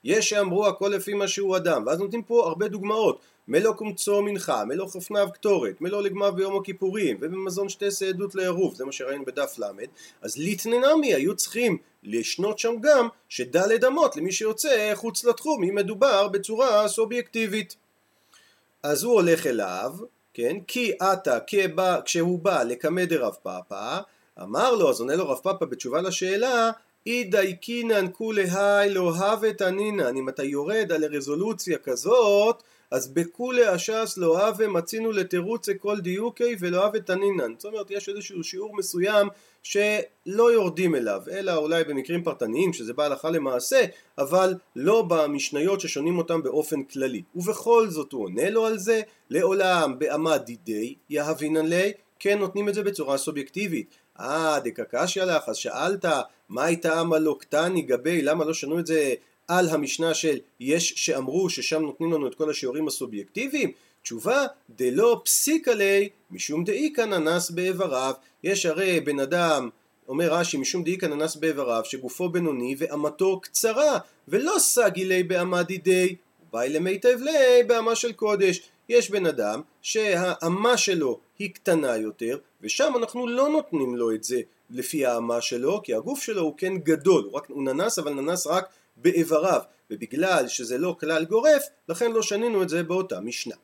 יש 0.04 0.28
שאמרו 0.28 0.66
הכל 0.66 0.88
לפי 0.88 1.14
מה 1.14 1.28
שהוא 1.28 1.56
אדם, 1.56 1.82
ואז 1.86 1.98
נותנים 1.98 2.22
פה 2.22 2.46
הרבה 2.46 2.68
דוגמאות, 2.68 3.20
מלוא 3.48 3.72
קומצו 3.72 4.22
מנחה, 4.22 4.64
מלוא 4.64 4.88
חפניו 4.88 5.28
קטורת, 5.34 5.80
מלוא 5.80 6.02
לגמיו 6.02 6.32
ביום 6.36 6.56
הכיפורים, 6.56 7.16
ובמזון 7.20 7.68
שתי 7.68 7.90
סעדות 7.90 8.34
לעירוב, 8.34 8.74
זה 8.74 8.84
מה 8.84 8.92
שראינו 8.92 9.24
בדף 9.24 9.58
ל', 9.58 9.64
אז 10.22 10.36
ליטננמי 10.36 11.14
היו 11.14 11.36
צריכים 11.36 11.76
לשנות 12.02 12.58
שם 12.58 12.74
גם 12.80 13.08
שדלת 13.28 13.84
אמות 13.84 14.16
למי 14.16 14.32
שיוצא 14.32 14.90
חוץ 14.94 15.24
לתחום, 15.24 15.64
אם 15.64 15.74
מדובר 15.74 16.28
בצורה 16.28 16.88
סובייקטיבית. 16.88 17.76
אז 18.82 19.04
הוא 19.04 19.12
הולך 19.12 19.46
אליו, 19.46 19.94
כן? 20.34 20.56
כי 20.66 20.92
עתה 21.00 21.38
כשהוא 22.04 22.38
בא 22.38 22.62
לקמא 22.62 23.04
דרב 23.04 23.34
פאפא, 23.42 23.98
אמר 24.42 24.74
לו, 24.74 24.90
אז 24.90 25.00
עונה 25.00 25.16
לו 25.16 25.28
רב 25.28 25.38
פאפא 25.38 25.64
בתשובה 25.64 26.02
לשאלה, 26.02 26.70
אי 27.06 27.24
דייקינן 27.24 28.06
כולי 28.12 28.44
היי 28.50 28.90
לא 28.90 29.14
הווה 29.16 29.52
תנינן, 29.52 30.16
אם 30.16 30.28
אתה 30.28 30.44
יורד 30.44 30.92
על 30.92 31.04
הרזולוציה 31.04 31.78
כזאת, 31.78 32.62
אז 32.94 33.08
בכולי 33.08 33.74
אשס 33.74 34.14
לא 34.16 34.46
הווה 34.46 34.68
מצינו 34.68 35.12
לתירוץ 35.12 35.68
כל 35.78 36.00
דיוקי 36.00 36.56
ולא 36.60 36.84
הווה 36.84 37.00
תנינן. 37.00 37.52
זאת 37.58 37.64
אומרת, 37.64 37.90
יש 37.90 38.08
איזשהו 38.08 38.44
שיעור 38.44 38.76
מסוים 38.76 39.28
שלא 39.62 40.52
יורדים 40.52 40.94
אליו, 40.94 41.22
אלא 41.30 41.56
אולי 41.56 41.84
במקרים 41.84 42.22
פרטניים 42.24 42.72
שזה 42.72 42.92
בא 42.92 43.04
הלכה 43.04 43.30
למעשה, 43.30 43.84
אבל 44.18 44.54
לא 44.76 45.02
במשניות 45.02 45.80
ששונים 45.80 46.18
אותם 46.18 46.42
באופן 46.42 46.82
כללי. 46.82 47.22
ובכל 47.36 47.90
זאת 47.90 48.12
הוא 48.12 48.24
עונה 48.24 48.50
לו 48.50 48.66
על 48.66 48.78
זה, 48.78 49.00
לעולם 49.30 49.98
בעמד 49.98 50.42
דידי 50.44 50.94
יהבינן 51.10 51.66
לי, 51.66 51.92
כן 52.18 52.38
נותנים 52.38 52.68
את 52.68 52.74
זה 52.74 52.82
בצורה 52.82 53.18
סובייקטיבית. 53.18 53.98
אה, 54.20 54.60
דקקשיא 54.64 55.24
לך, 55.24 55.48
אז 55.48 55.56
שאלת 55.56 56.04
מה 56.48 56.64
הייתה 56.64 57.02
לא 57.20 57.36
קטני 57.40 57.82
גבי, 57.82 58.22
למה 58.22 58.44
לא 58.44 58.54
שנו 58.54 58.78
את 58.78 58.86
זה 58.86 59.14
על 59.48 59.68
המשנה 59.68 60.14
של 60.14 60.38
יש 60.60 60.92
שאמרו 60.96 61.50
ששם 61.50 61.82
נותנים 61.82 62.12
לנו 62.12 62.26
את 62.26 62.34
כל 62.34 62.50
השיעורים 62.50 62.88
הסובייקטיביים? 62.88 63.72
תשובה, 64.02 64.46
דלא 64.70 65.20
פסיק 65.24 65.68
עלי 65.68 66.08
משום 66.30 66.64
דאיכא 66.64 67.00
ננס 67.00 67.50
באיבריו. 67.50 68.12
יש 68.42 68.66
הרי 68.66 69.00
בן 69.00 69.20
אדם, 69.20 69.68
אומר 70.08 70.32
רש"י, 70.32 70.56
משום 70.56 70.84
דאיכא 70.84 71.06
ננס 71.06 71.36
באיבריו, 71.36 71.82
שגופו 71.84 72.28
בינוני 72.28 72.74
ואמתו 72.78 73.40
קצרה, 73.40 73.98
ולא 74.28 74.54
סגי 74.58 75.04
לי 75.04 75.22
באמה 75.22 75.62
דידי, 75.62 76.16
ובאי 76.48 76.68
למיטב 76.68 77.18
לי 77.20 77.62
באמה 77.66 77.94
של 77.94 78.12
קודש. 78.12 78.60
יש 78.88 79.10
בן 79.10 79.26
אדם 79.26 79.60
שהאמה 79.82 80.76
שלו 80.76 81.18
היא 81.38 81.50
קטנה 81.54 81.96
יותר, 81.96 82.38
ושם 82.62 82.92
אנחנו 82.96 83.26
לא 83.26 83.48
נותנים 83.48 83.96
לו 83.96 84.14
את 84.14 84.24
זה 84.24 84.40
לפי 84.70 85.06
האמה 85.06 85.40
שלו, 85.40 85.82
כי 85.82 85.94
הגוף 85.94 86.22
שלו 86.22 86.42
הוא 86.42 86.54
כן 86.56 86.78
גדול, 86.78 87.24
הוא, 87.24 87.36
רק, 87.36 87.50
הוא 87.50 87.64
ננס 87.64 87.98
אבל 87.98 88.12
ננס 88.12 88.46
רק 88.46 88.68
באיבריו, 88.96 89.60
ובגלל 89.90 90.48
שזה 90.48 90.78
לא 90.78 90.96
כלל 91.00 91.24
גורף, 91.24 91.62
לכן 91.88 92.12
לא 92.12 92.22
שנינו 92.22 92.62
את 92.62 92.68
זה 92.68 92.82
באותה 92.82 93.20
משנה. 93.20 93.54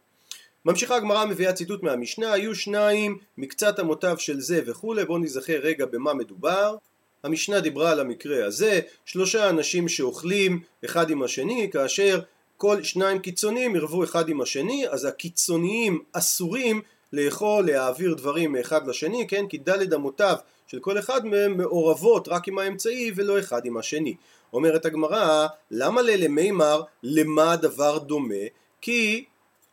ממשיכה 0.65 0.97
הגמרא 0.97 1.25
מביאה 1.25 1.53
ציטוט 1.53 1.83
מהמשנה, 1.83 2.33
היו 2.33 2.55
שניים 2.55 3.19
מקצת 3.39 3.81
אמותיו 3.81 4.19
של 4.19 4.41
זה 4.41 4.61
וכולי, 4.67 5.05
בואו 5.05 5.19
נזכר 5.19 5.59
רגע 5.63 5.87
במה 5.87 6.15
מדובר. 6.15 6.77
המשנה 7.25 7.61
דיברה 7.61 7.91
על 7.91 8.01
המקרה 8.01 8.47
הזה, 8.47 8.81
שלושה 9.05 9.49
אנשים 9.49 9.89
שאוכלים 9.89 10.61
אחד 10.85 11.11
עם 11.11 11.23
השני, 11.23 11.71
כאשר 11.73 12.21
כל 12.57 12.83
שניים 12.83 13.19
קיצוניים 13.19 13.77
ירבו 13.77 14.05
אחד 14.05 14.29
עם 14.29 14.41
השני, 14.41 14.89
אז 14.89 15.05
הקיצוניים 15.05 16.03
אסורים 16.13 16.83
לאכול, 17.13 17.67
להעביר 17.67 18.15
דברים 18.15 18.53
מאחד 18.53 18.89
לשני, 18.89 19.27
כן? 19.29 19.47
כי 19.49 19.59
דלת 19.59 19.93
אמותיו 19.93 20.37
של 20.67 20.81
כל 20.81 20.99
אחד 20.99 21.27
מהם 21.27 21.57
מעורבות 21.57 22.29
רק 22.29 22.49
עם 22.49 22.59
האמצעי 22.59 23.13
ולא 23.17 23.39
אחד 23.39 23.67
עם 23.67 23.77
השני. 23.77 24.15
אומרת 24.53 24.85
הגמרא, 24.85 25.47
למה 25.71 26.03
ללמימר 26.03 26.83
למה 27.03 27.53
הדבר 27.53 27.99
דומה? 27.99 28.45
כי 28.81 29.25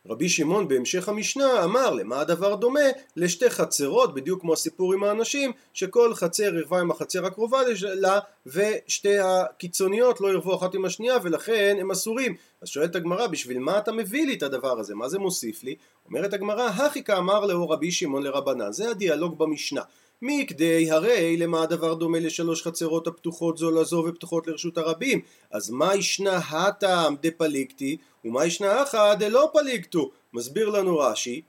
רבי 0.09 0.29
שמעון 0.29 0.67
בהמשך 0.67 1.09
המשנה 1.09 1.63
אמר 1.63 1.89
למה 1.89 2.19
הדבר 2.19 2.55
דומה? 2.55 2.79
לשתי 3.15 3.49
חצרות 3.49 4.13
בדיוק 4.13 4.41
כמו 4.41 4.53
הסיפור 4.53 4.93
עם 4.93 5.03
האנשים 5.03 5.51
שכל 5.73 6.13
חצר 6.13 6.55
ירבה 6.55 6.79
עם 6.79 6.91
החצר 6.91 7.25
הקרובה 7.25 7.59
לה 7.81 8.19
ושתי 8.45 9.19
הקיצוניות 9.19 10.21
לא 10.21 10.27
ירבו 10.27 10.55
אחת 10.55 10.75
עם 10.75 10.85
השנייה 10.85 11.17
ולכן 11.23 11.77
הם 11.79 11.91
אסורים. 11.91 12.35
אז 12.61 12.67
שואלת 12.67 12.95
הגמרא 12.95 13.27
בשביל 13.27 13.59
מה 13.59 13.77
אתה 13.77 13.91
מביא 13.91 14.27
לי 14.27 14.33
את 14.33 14.43
הדבר 14.43 14.79
הזה? 14.79 14.95
מה 14.95 15.09
זה 15.09 15.19
מוסיף 15.19 15.63
לי? 15.63 15.75
אומרת 16.05 16.33
הגמרא 16.33 16.67
הכי 16.67 17.03
כאמר 17.03 17.45
לאור 17.45 17.73
רבי 17.73 17.91
שמעון 17.91 18.23
לרבנן. 18.23 18.71
זה 18.71 18.89
הדיאלוג 18.89 19.37
במשנה 19.37 19.81
מכדי 20.21 20.91
הרי 20.91 21.37
למה 21.37 21.63
הדבר 21.63 21.93
דומה 21.93 22.19
לשלוש 22.19 22.63
חצרות 22.63 23.07
הפתוחות 23.07 23.57
זו 23.57 23.71
לזו 23.71 24.05
ופתוחות 24.07 24.47
לרשות 24.47 24.77
הרבים? 24.77 25.21
אז 25.51 25.69
מה 25.69 25.95
ישנה 25.95 26.37
הטעם 26.37 27.15
דפליקטי 27.21 27.97
ומה 28.25 28.45
ישנה 28.45 28.83
אחא 28.83 29.13
דלא 29.13 29.49
פליקטו? 29.53 30.11
מסביר 30.33 30.69
לנו 30.69 30.97
רש"י 30.97 31.41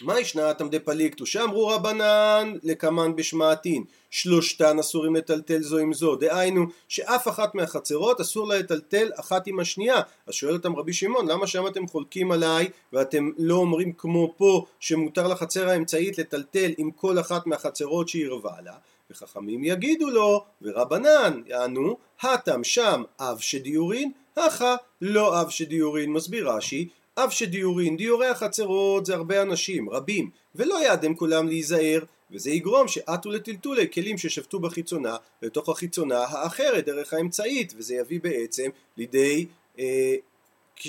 מה 0.00 0.20
ישנה 0.20 0.54
תמדי 0.54 0.78
פליקטו? 0.78 1.26
שאמרו 1.26 1.68
רבנן 1.68 2.52
לקמן 2.62 3.16
בשמעתין 3.16 3.84
שלושתן 4.10 4.78
אסורים 4.78 5.16
לטלטל 5.16 5.62
זו 5.62 5.78
עם 5.78 5.92
זו. 5.92 6.16
דהיינו 6.16 6.66
שאף 6.88 7.28
אחת 7.28 7.54
מהחצרות 7.54 8.20
אסור 8.20 8.48
לה 8.48 8.58
לטלטל 8.58 9.10
אחת 9.16 9.46
עם 9.46 9.60
השנייה. 9.60 10.00
אז 10.26 10.34
שואל 10.34 10.52
אותם 10.52 10.76
רבי 10.76 10.92
שמעון 10.92 11.28
למה 11.28 11.46
שם 11.46 11.66
אתם 11.66 11.86
חולקים 11.86 12.32
עליי 12.32 12.68
ואתם 12.92 13.30
לא 13.38 13.54
אומרים 13.54 13.92
כמו 13.92 14.34
פה 14.36 14.64
שמותר 14.80 15.28
לחצר 15.28 15.68
האמצעית 15.68 16.18
לטלטל 16.18 16.70
עם 16.78 16.90
כל 16.90 17.18
אחת 17.20 17.46
מהחצרות 17.46 18.08
שהיא 18.08 18.28
רבה 18.28 18.60
לה? 18.64 18.74
וחכמים 19.10 19.64
יגידו 19.64 20.10
לו 20.10 20.44
ורבנן 20.62 21.42
יענו 21.46 21.96
הטם 22.22 22.64
שם 22.64 23.02
אב 23.20 23.38
שדיורין 23.38 24.12
הכה 24.36 24.76
לא 25.00 25.40
אב 25.40 25.50
שדיורין. 25.50 26.12
מסביר 26.12 26.50
רש"י 26.50 26.88
אף 27.14 27.32
שדיורין, 27.32 27.96
דיורי 27.96 28.26
החצרות 28.26 29.06
זה 29.06 29.14
הרבה 29.14 29.42
אנשים, 29.42 29.90
רבים, 29.90 30.30
ולא 30.54 30.82
יעדם 30.84 31.14
כולם 31.14 31.48
להיזהר, 31.48 32.00
וזה 32.30 32.50
יגרום 32.50 32.88
שעטו 32.88 33.30
לטלטולי 33.30 33.90
כלים 33.90 34.18
ששבתו 34.18 34.58
בחיצונה 34.58 35.16
לתוך 35.42 35.68
החיצונה 35.68 36.18
האחרת 36.18 36.84
דרך 36.84 37.14
האמצעית, 37.14 37.72
וזה 37.76 37.94
יביא 37.94 38.20
בעצם 38.20 38.70
לידי 38.96 39.46
אה, 39.78 40.14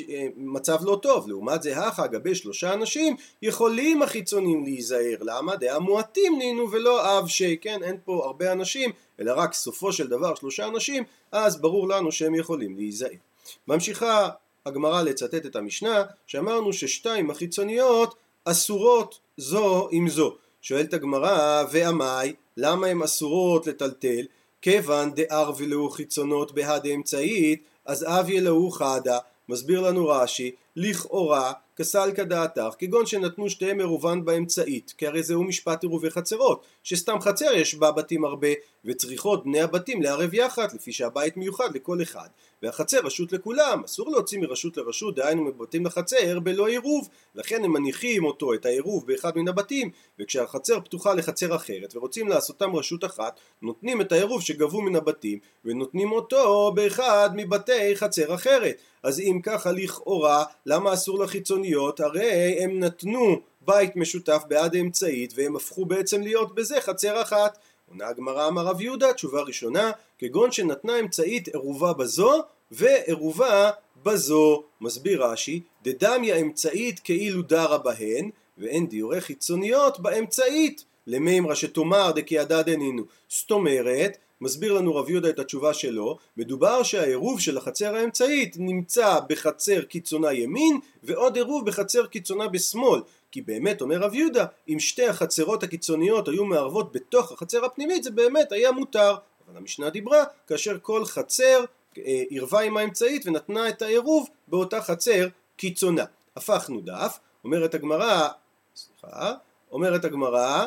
אה 0.10 0.28
מצב 0.36 0.78
לא 0.82 1.00
טוב. 1.02 1.28
לעומת 1.28 1.64
זה 1.64 1.78
הכא 1.78 2.08
גבי 2.08 2.36
שלושה 2.36 2.74
אנשים 2.74 3.16
יכולים 3.42 4.02
החיצונים 4.02 4.64
להיזהר. 4.64 5.18
למה? 5.22 5.56
דעה 5.56 5.80
מועטים 5.80 6.38
נינו 6.38 6.72
ולא 6.72 7.20
אב 7.20 7.28
שי, 7.28 7.58
כן? 7.62 7.84
אין 7.84 7.98
פה 8.06 8.26
הרבה 8.26 8.52
אנשים, 8.52 8.92
אלא 9.20 9.34
רק 9.36 9.54
סופו 9.54 9.94
של 9.94 10.08
דבר 10.08 10.36
שלושה 10.36 10.68
אנשים, 10.68 11.04
אז 11.32 11.62
ברור 11.62 11.90
לנו 11.90 12.12
שהם 12.12 12.36
יכולים 12.36 12.76
להיזהר. 12.76 13.10
ממשיכה 13.68 14.30
הגמרא 14.66 15.02
לצטט 15.02 15.46
את 15.46 15.56
המשנה 15.56 16.04
שאמרנו 16.28 16.74
ששתיים 16.74 17.32
החיצוניות 17.32 18.16
אסורות 18.46 19.20
זו 19.38 19.88
עם 19.92 20.10
זו. 20.10 20.36
שואלת 20.62 20.94
הגמרא 20.94 21.64
ועמי 21.72 22.34
למה 22.58 22.88
הן 22.88 23.02
אסורות 23.02 23.68
לטלטל? 23.68 24.26
כיוון 24.62 25.12
דאר 25.14 25.52
ולאו 25.58 25.90
חיצונות 25.90 26.52
בהד 26.52 26.86
אמצעית 26.88 27.64
אז 27.86 28.04
אב 28.04 28.30
ילאו 28.30 28.72
חדה 28.72 29.18
מסביר 29.50 29.82
לנו 29.82 30.08
רש"י 30.08 30.52
לכאורה 30.76 31.54
כסלקא 31.76 32.24
דעתך 32.24 32.74
כגון 32.78 33.06
שנתנו 33.06 33.50
שתיהם 33.50 33.80
עירובן 33.80 34.26
באמצעית 34.26 34.94
כי 34.98 35.08
הרי 35.08 35.24
זהו 35.24 35.44
משפט 35.44 35.84
עירובי 35.84 36.10
חצרות 36.10 36.66
שסתם 36.84 37.22
חצר 37.22 37.54
יש 37.54 37.76
בה 37.76 37.92
בתים 37.92 38.26
הרבה 38.26 38.48
וצריכות 38.86 39.44
בני 39.44 39.62
הבתים 39.62 40.02
לערב 40.02 40.34
יחד 40.34 40.68
לפי 40.74 40.92
שהבית 40.92 41.38
מיוחד 41.38 41.76
לכל 41.76 42.02
אחד. 42.02 42.28
והחצר 42.64 43.00
רשות 43.04 43.32
לכולם, 43.34 43.82
אסור 43.86 44.12
להוציא 44.12 44.40
מרשות 44.40 44.78
לרשות, 44.78 45.16
דהיינו 45.16 45.44
מבתים 45.44 45.86
לחצר, 45.86 46.40
בלא 46.40 46.68
עירוב, 46.68 47.10
לכן 47.36 47.64
הם 47.64 47.74
מניחים 47.74 48.26
אותו, 48.26 48.54
את 48.54 48.66
העירוב, 48.66 49.08
באחד 49.08 49.38
מן 49.38 49.48
הבתים, 49.48 49.90
וכשהחצר 50.20 50.80
פתוחה 50.80 51.14
לחצר 51.14 51.56
אחרת, 51.56 51.96
ורוצים 51.96 52.28
לעשותם 52.28 52.76
רשות 52.76 53.06
אחת, 53.06 53.40
נותנים 53.62 54.02
את 54.02 54.12
העירוב 54.12 54.42
שגבו 54.42 54.82
מן 54.82 54.96
הבתים, 54.96 55.40
ונותנים 55.66 56.12
אותו 56.12 56.72
באחד 56.76 57.30
מבתי 57.34 57.96
חצר 57.96 58.34
אחרת. 58.36 58.82
אז 59.04 59.20
אם 59.20 59.40
ככה 59.44 59.72
לכאורה, 59.72 60.44
למה 60.66 60.94
אסור 60.94 61.24
לחיצוניות? 61.66 62.00
הרי 62.00 62.64
הם 62.64 62.80
נתנו 62.80 63.42
בית 63.62 63.96
משותף 63.96 64.44
בעד 64.48 64.76
האמצעית, 64.76 65.34
והם 65.36 65.56
הפכו 65.56 65.86
בעצם 65.86 66.22
להיות 66.22 66.56
בזה 66.56 66.82
חצר 66.82 67.22
אחת. 67.22 67.58
עונה 67.90 68.08
הגמרא 68.08 68.48
אמר 68.48 68.66
רב 68.66 68.82
יהודה, 68.82 69.14
תשובה 69.14 69.42
ראשונה, 69.42 69.92
כגון 70.20 70.52
שנתנה 70.52 71.00
אמצעית 71.00 71.48
עירובה 71.48 71.94
בזו 71.94 72.42
ועירובה 72.72 73.72
בזו. 74.04 74.64
מסביר 74.82 75.26
רש"י, 75.26 75.62
דדמיה 75.84 76.36
אמצעית 76.36 77.00
כאילו 77.00 77.42
דרה 77.42 77.78
בהן, 77.78 78.30
ואין 78.58 78.88
דיורי 78.88 79.22
חיצוניות 79.22 80.00
באמצעית. 80.00 80.84
למימרא 81.08 81.56
שתאמר 81.56 82.12
דכידע 82.12 82.62
דנינו. 82.62 83.04
זאת 83.28 83.52
אומרת, 83.52 84.18
מסביר 84.42 84.74
לנו 84.74 84.96
רב 84.96 85.10
יהודה 85.10 85.30
את 85.30 85.40
התשובה 85.40 85.74
שלו, 85.74 86.18
מדובר 86.38 86.84
שהעירוב 86.84 87.40
של 87.40 87.58
החצר 87.58 87.96
האמצעית 87.96 88.56
נמצא 88.60 89.20
בחצר 89.30 89.82
קיצונה 89.82 90.34
ימין 90.34 90.80
ועוד 91.04 91.36
עירוב 91.36 91.66
בחצר 91.66 92.06
קיצונה 92.06 92.48
בשמאל. 92.48 93.02
כי 93.32 93.42
באמת 93.42 93.82
אומר 93.82 93.98
רב 93.98 94.14
יהודה 94.14 94.46
אם 94.70 94.80
שתי 94.80 95.08
החצרות 95.08 95.64
הקיצוניות 95.64 96.28
היו 96.28 96.46
מערבות 96.46 96.92
בתוך 96.92 97.32
החצר 97.32 97.66
הפנימית 97.66 98.04
זה 98.04 98.12
באמת 98.12 98.52
היה 98.52 98.72
מותר. 98.72 99.16
אבל 99.48 99.58
המשנה 99.58 99.90
דיברה 99.90 100.24
כאשר 100.48 100.78
כל 100.82 101.06
חצר 101.06 101.64
אה, 101.98 102.24
עירבה 102.30 102.60
עם 102.60 102.78
האמצעית 102.78 103.28
ונתנה 103.28 103.70
את 103.70 103.82
העירוב 103.82 104.30
באותה 104.48 104.82
חצר 104.82 105.28
קיצונה. 105.58 106.04
הפכנו 106.36 106.82
דף 106.82 107.20
אומרת 107.44 107.74
הגמרא 107.74 108.28
סליחה 108.76 109.34
אומרת 109.72 110.06
הגמרא 110.06 110.66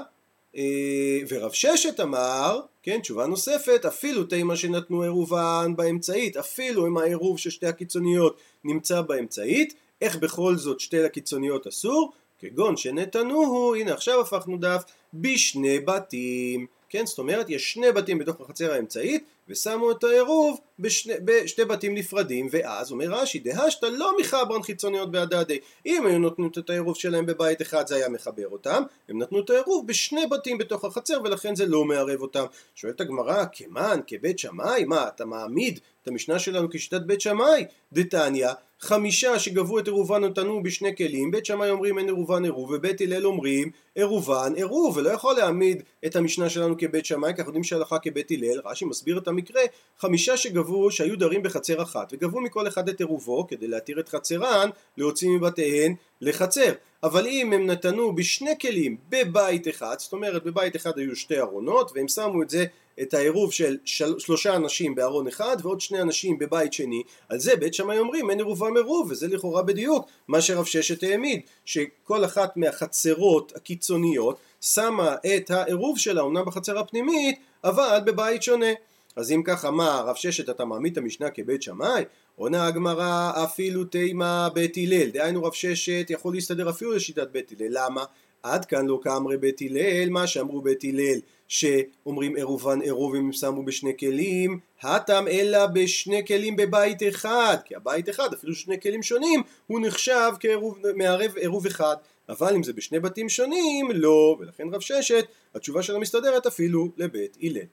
ורב 1.28 1.52
ששת 1.52 2.00
אמר, 2.00 2.60
כן, 2.82 3.00
תשובה 3.00 3.26
נוספת, 3.26 3.84
אפילו 3.84 4.24
תימה 4.24 4.56
שנתנו 4.56 5.02
עירובן 5.02 5.72
באמצעית, 5.76 6.36
אפילו 6.36 6.86
אם 6.86 6.96
העירוב 6.96 7.38
של 7.38 7.50
שתי 7.50 7.66
הקיצוניות 7.66 8.40
נמצא 8.64 9.00
באמצעית, 9.00 9.74
איך 10.00 10.16
בכל 10.16 10.56
זאת 10.56 10.80
שתי 10.80 11.04
הקיצוניות 11.04 11.66
אסור? 11.66 12.12
כגון 12.38 12.76
שנתנוהו, 12.76 13.74
הנה 13.74 13.92
עכשיו 13.92 14.20
הפכנו 14.20 14.56
דף, 14.56 14.82
בשני 15.14 15.80
בתים. 15.80 16.66
כן, 16.88 17.06
זאת 17.06 17.18
אומרת 17.18 17.50
יש 17.50 17.72
שני 17.72 17.92
בתים 17.92 18.18
בתוך 18.18 18.40
החצר 18.40 18.72
האמצעית 18.72 19.24
ושמו 19.48 19.90
את 19.90 20.04
העירוב 20.04 20.60
בשני, 20.78 21.14
בשתי 21.24 21.64
בתים 21.64 21.94
נפרדים 21.94 22.48
ואז 22.50 22.90
אומר 22.90 23.06
רש"י 23.06 23.38
דהשתא 23.38 23.86
לא 23.86 24.16
מחברן 24.20 24.62
חיצוניות 24.62 25.10
בהדדי 25.10 25.58
אם 25.86 26.06
היו 26.06 26.18
נותנים 26.18 26.50
את 26.58 26.70
העירוב 26.70 26.96
שלהם 26.96 27.26
בבית 27.26 27.62
אחד 27.62 27.86
זה 27.86 27.96
היה 27.96 28.08
מחבר 28.08 28.48
אותם 28.48 28.82
הם 29.08 29.22
נתנו 29.22 29.40
את 29.40 29.50
העירוב 29.50 29.86
בשני 29.86 30.26
בתים 30.26 30.58
בתוך 30.58 30.84
החצר 30.84 31.20
ולכן 31.24 31.54
זה 31.54 31.66
לא 31.66 31.84
מערב 31.84 32.20
אותם. 32.20 32.44
שואלת 32.74 33.00
הגמרא 33.00 33.44
כמן 33.52 34.00
כבית 34.06 34.38
שמאי? 34.38 34.84
מה 34.84 35.08
אתה 35.08 35.24
מעמיד 35.24 35.80
את 36.02 36.08
המשנה 36.08 36.38
שלנו 36.38 36.68
כשיטת 36.70 37.02
בית 37.02 37.20
שמאי? 37.20 37.64
דתניא 37.92 38.48
חמישה 38.80 39.38
שגבו 39.38 39.78
את 39.78 39.86
עירובן 39.86 40.24
נתנו 40.24 40.62
בשני 40.62 40.96
כלים, 40.96 41.30
בית 41.30 41.46
שמאי 41.46 41.70
אומרים 41.70 41.98
אין 41.98 42.06
עירובן 42.06 42.44
עירוב, 42.44 42.70
ובית 42.70 43.00
הלל 43.00 43.26
אומרים 43.26 43.70
עירובן 43.94 44.52
עירוב, 44.56 44.96
ולא 44.96 45.10
יכול 45.10 45.34
להעמיד 45.36 45.82
את 46.06 46.16
המשנה 46.16 46.50
שלנו 46.50 46.78
כבית 46.78 47.04
שמאי, 47.04 47.34
כי 47.34 47.38
אנחנו 47.38 47.50
יודעים 47.50 47.64
שהלכה 47.64 47.98
כבית 47.98 48.30
הלל, 48.30 48.60
רש"י 48.64 48.84
מסביר 48.84 49.18
את 49.18 49.28
המקרה, 49.28 49.62
חמישה 49.98 50.36
שגבו, 50.36 50.90
שהיו 50.90 51.18
דרים 51.18 51.42
בחצר 51.42 51.82
אחת, 51.82 52.12
וגבו 52.12 52.40
מכל 52.40 52.68
אחד 52.68 52.88
את 52.88 53.00
עירובו, 53.00 53.46
כדי 53.46 53.68
להתיר 53.68 54.00
את 54.00 54.08
חצרן, 54.08 54.70
להוציא 54.96 55.28
מבתיהן 55.28 55.94
לחצר. 56.20 56.72
אבל 57.02 57.26
אם 57.26 57.52
הם 57.52 57.66
נתנו 57.66 58.14
בשני 58.14 58.58
כלים 58.60 58.96
בבית 59.08 59.68
אחד, 59.68 59.94
זאת 59.98 60.12
אומרת 60.12 60.44
בבית 60.44 60.76
אחד 60.76 60.98
היו 60.98 61.16
שתי 61.16 61.40
ארונות, 61.40 61.92
והם 61.94 62.08
שמו 62.08 62.42
את 62.42 62.50
זה 62.50 62.64
את 63.02 63.14
העירוב 63.14 63.52
של 63.52 63.76
של, 63.84 64.18
שלושה 64.18 64.56
אנשים 64.56 64.94
בארון 64.94 65.28
אחד 65.28 65.56
ועוד 65.62 65.80
שני 65.80 66.00
אנשים 66.00 66.38
בבית 66.38 66.72
שני, 66.72 67.02
על 67.28 67.38
זה 67.38 67.56
בית 67.56 67.74
שמאי 67.74 67.98
אומרים 67.98 68.30
אין 68.30 68.38
עירובם 68.38 68.76
עירוב, 68.76 69.10
וזה 69.10 69.28
לכאורה 69.28 69.62
בדיוק 69.62 70.06
מה 70.28 70.40
שרב 70.40 70.64
ששת 70.64 71.02
העמיד, 71.02 71.40
שכל 71.64 72.24
אחת 72.24 72.56
מהחצרות 72.56 73.52
הקיצוניות 73.56 74.38
שמה 74.60 75.16
את 75.36 75.50
העירוב 75.50 75.98
שלה, 75.98 76.20
אומנם 76.20 76.44
בחצר 76.44 76.78
הפנימית, 76.78 77.38
אבל 77.64 77.98
בבית 78.06 78.42
שונה. 78.42 78.72
אז 79.16 79.32
אם 79.32 79.42
ככה 79.42 79.70
מה 79.70 80.02
רב 80.06 80.14
ששת 80.14 80.50
אתה 80.50 80.64
מעמיד 80.64 80.92
את 80.92 80.98
המשנה 80.98 81.30
כבית 81.30 81.62
שמאי? 81.62 82.04
עונה 82.36 82.66
הגמרא 82.66 83.44
אפילו 83.44 83.84
תימה 83.84 84.48
בית 84.54 84.76
הלל, 84.76 85.10
דהיינו 85.10 85.44
רב 85.44 85.52
ששת 85.52 86.06
יכול 86.10 86.34
להסתדר 86.34 86.70
אפילו 86.70 86.92
לשיטת 86.92 87.28
בית 87.32 87.52
הלל, 87.52 87.68
למה? 87.70 88.04
עד 88.42 88.64
כאן 88.64 88.86
לא 88.86 89.00
כאמרי 89.02 89.36
בית 89.36 89.60
הלל, 89.62 90.10
מה 90.10 90.26
שאמרו 90.26 90.60
בית 90.60 90.84
הלל 90.84 91.20
שאומרים 91.48 92.36
עירובן 92.36 92.80
עירוב 92.80 93.14
אם 93.14 93.32
שמו 93.32 93.64
בשני 93.64 93.96
כלים, 93.98 94.58
הטם 94.82 95.24
אלא 95.30 95.66
בשני 95.66 96.26
כלים 96.26 96.56
בבית 96.56 97.02
אחד, 97.08 97.56
כי 97.64 97.76
הבית 97.76 98.08
אחד 98.08 98.32
אפילו 98.32 98.54
שני 98.54 98.80
כלים 98.80 99.02
שונים 99.02 99.42
הוא 99.66 99.80
נחשב 99.80 100.30
כמערב 100.40 101.36
עירוב 101.36 101.66
אחד, 101.66 101.96
אבל 102.28 102.54
אם 102.54 102.62
זה 102.62 102.72
בשני 102.72 103.00
בתים 103.00 103.28
שונים 103.28 103.90
לא, 103.94 104.36
ולכן 104.40 104.68
רב 104.72 104.80
ששת 104.80 105.26
התשובה 105.54 105.82
שלו 105.82 106.00
מסתדרת 106.00 106.46
אפילו 106.46 106.88
לבית 106.96 107.36
הלל. 107.42 107.66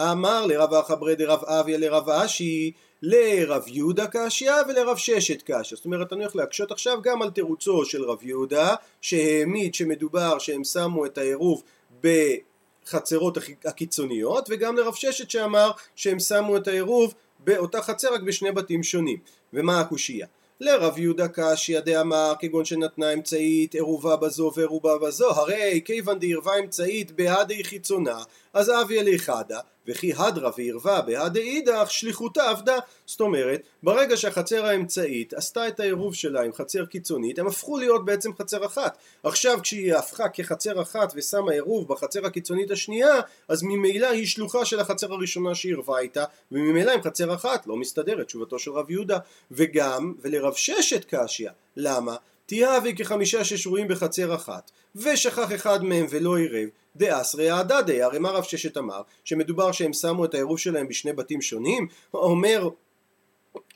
אמר 0.00 0.46
לרב 0.46 0.74
אחברי 0.74 1.16
דרב 1.16 1.44
אביה 1.44 1.78
לרב 1.78 2.08
אשי 2.08 2.72
לרב 3.06 3.62
יהודה 3.66 4.06
קשיא 4.06 4.52
ולרב 4.68 4.96
ששת 4.96 5.42
קשיא. 5.42 5.76
זאת 5.76 5.84
אומרת, 5.84 6.12
אני 6.12 6.22
הולך 6.22 6.36
להקשות 6.36 6.72
עכשיו 6.72 6.98
גם 7.02 7.22
על 7.22 7.30
תירוצו 7.30 7.84
של 7.84 8.04
רב 8.04 8.22
יהודה, 8.22 8.74
שהעמיד 9.00 9.74
שמדובר 9.74 10.38
שהם 10.38 10.64
שמו 10.64 11.06
את 11.06 11.18
העירוב 11.18 11.62
בחצרות 12.00 13.38
הקיצוניות, 13.64 14.48
וגם 14.50 14.76
לרב 14.76 14.94
ששת 14.94 15.30
שאמר 15.30 15.70
שהם 15.96 16.18
שמו 16.18 16.56
את 16.56 16.68
העירוב 16.68 17.14
באותה 17.38 17.82
חצר 17.82 18.14
רק 18.14 18.20
בשני 18.20 18.52
בתים 18.52 18.82
שונים. 18.82 19.18
ומה 19.52 19.80
הקושייה? 19.80 20.26
לרב 20.60 20.98
יהודה 20.98 21.28
קשיא 21.28 21.80
דאמר 21.80 22.32
כגון 22.38 22.64
שנתנה 22.64 23.12
אמצעית 23.12 23.74
עירובה 23.74 24.16
בזו 24.16 24.52
ועירובה 24.56 24.98
בזו 24.98 25.30
הרי 25.30 25.80
כיוון 25.84 26.18
דעירבה 26.18 26.58
אמצעית 26.58 27.10
בהדי 27.10 27.64
חיצונה 27.64 28.18
אז 28.54 28.70
אביה 28.70 29.02
ליחדה 29.02 29.60
וכי 29.86 30.12
הדרה 30.16 30.50
ועירבה 30.56 31.00
בהדי 31.00 31.40
אידך 31.40 31.90
שליחותה 31.90 32.50
עבדה. 32.50 32.78
זאת 33.06 33.20
אומרת 33.20 33.62
ברגע 33.82 34.16
שהחצר 34.16 34.66
האמצעית 34.66 35.34
עשתה 35.34 35.68
את 35.68 35.80
העירוב 35.80 36.14
שלה 36.14 36.42
עם 36.42 36.52
חצר 36.52 36.86
קיצונית 36.86 37.38
הם 37.38 37.46
הפכו 37.46 37.78
להיות 37.78 38.04
בעצם 38.04 38.30
חצר 38.34 38.66
אחת. 38.66 38.98
עכשיו 39.22 39.58
כשהיא 39.62 39.94
הפכה 39.94 40.28
כחצר 40.28 40.82
אחת 40.82 41.12
ושמה 41.16 41.52
עירוב 41.52 41.88
בחצר 41.88 42.26
הקיצונית 42.26 42.70
השנייה 42.70 43.20
אז 43.48 43.62
ממילא 43.62 44.06
היא 44.06 44.26
שלוחה 44.26 44.64
של 44.64 44.80
החצר 44.80 45.12
הראשונה 45.12 45.54
שעירבה 45.54 45.98
איתה 45.98 46.24
וממילא 46.52 46.90
עם 46.90 47.02
חצר 47.02 47.34
אחת 47.34 47.66
לא 47.66 47.76
מסתדרת 47.76 48.26
תשובתו 48.26 48.58
של 48.58 48.70
רב 48.70 48.90
יהודה. 48.90 49.18
וגם 49.50 50.14
ולרב 50.22 50.54
ששת 50.54 51.04
קשיא 51.08 51.48
למה? 51.76 52.16
תיהבי 52.46 52.94
כחמישה 52.96 53.44
ששרויים 53.44 53.88
בחצר 53.88 54.34
אחת 54.34 54.70
ושכח 54.96 55.54
אחד 55.54 55.84
מהם 55.84 56.06
ולא 56.10 56.36
עירב 56.36 56.68
דאסרי 56.96 57.50
הדדי, 57.50 58.02
הרי 58.02 58.18
מה 58.18 58.30
רב 58.30 58.42
ששת 58.42 58.76
אמר? 58.76 59.02
שמדובר 59.24 59.72
שהם 59.72 59.92
שמו 59.92 60.24
את 60.24 60.34
העירוב 60.34 60.58
שלהם 60.58 60.88
בשני 60.88 61.12
בתים 61.12 61.42
שונים? 61.42 61.86
אומר 62.14 62.68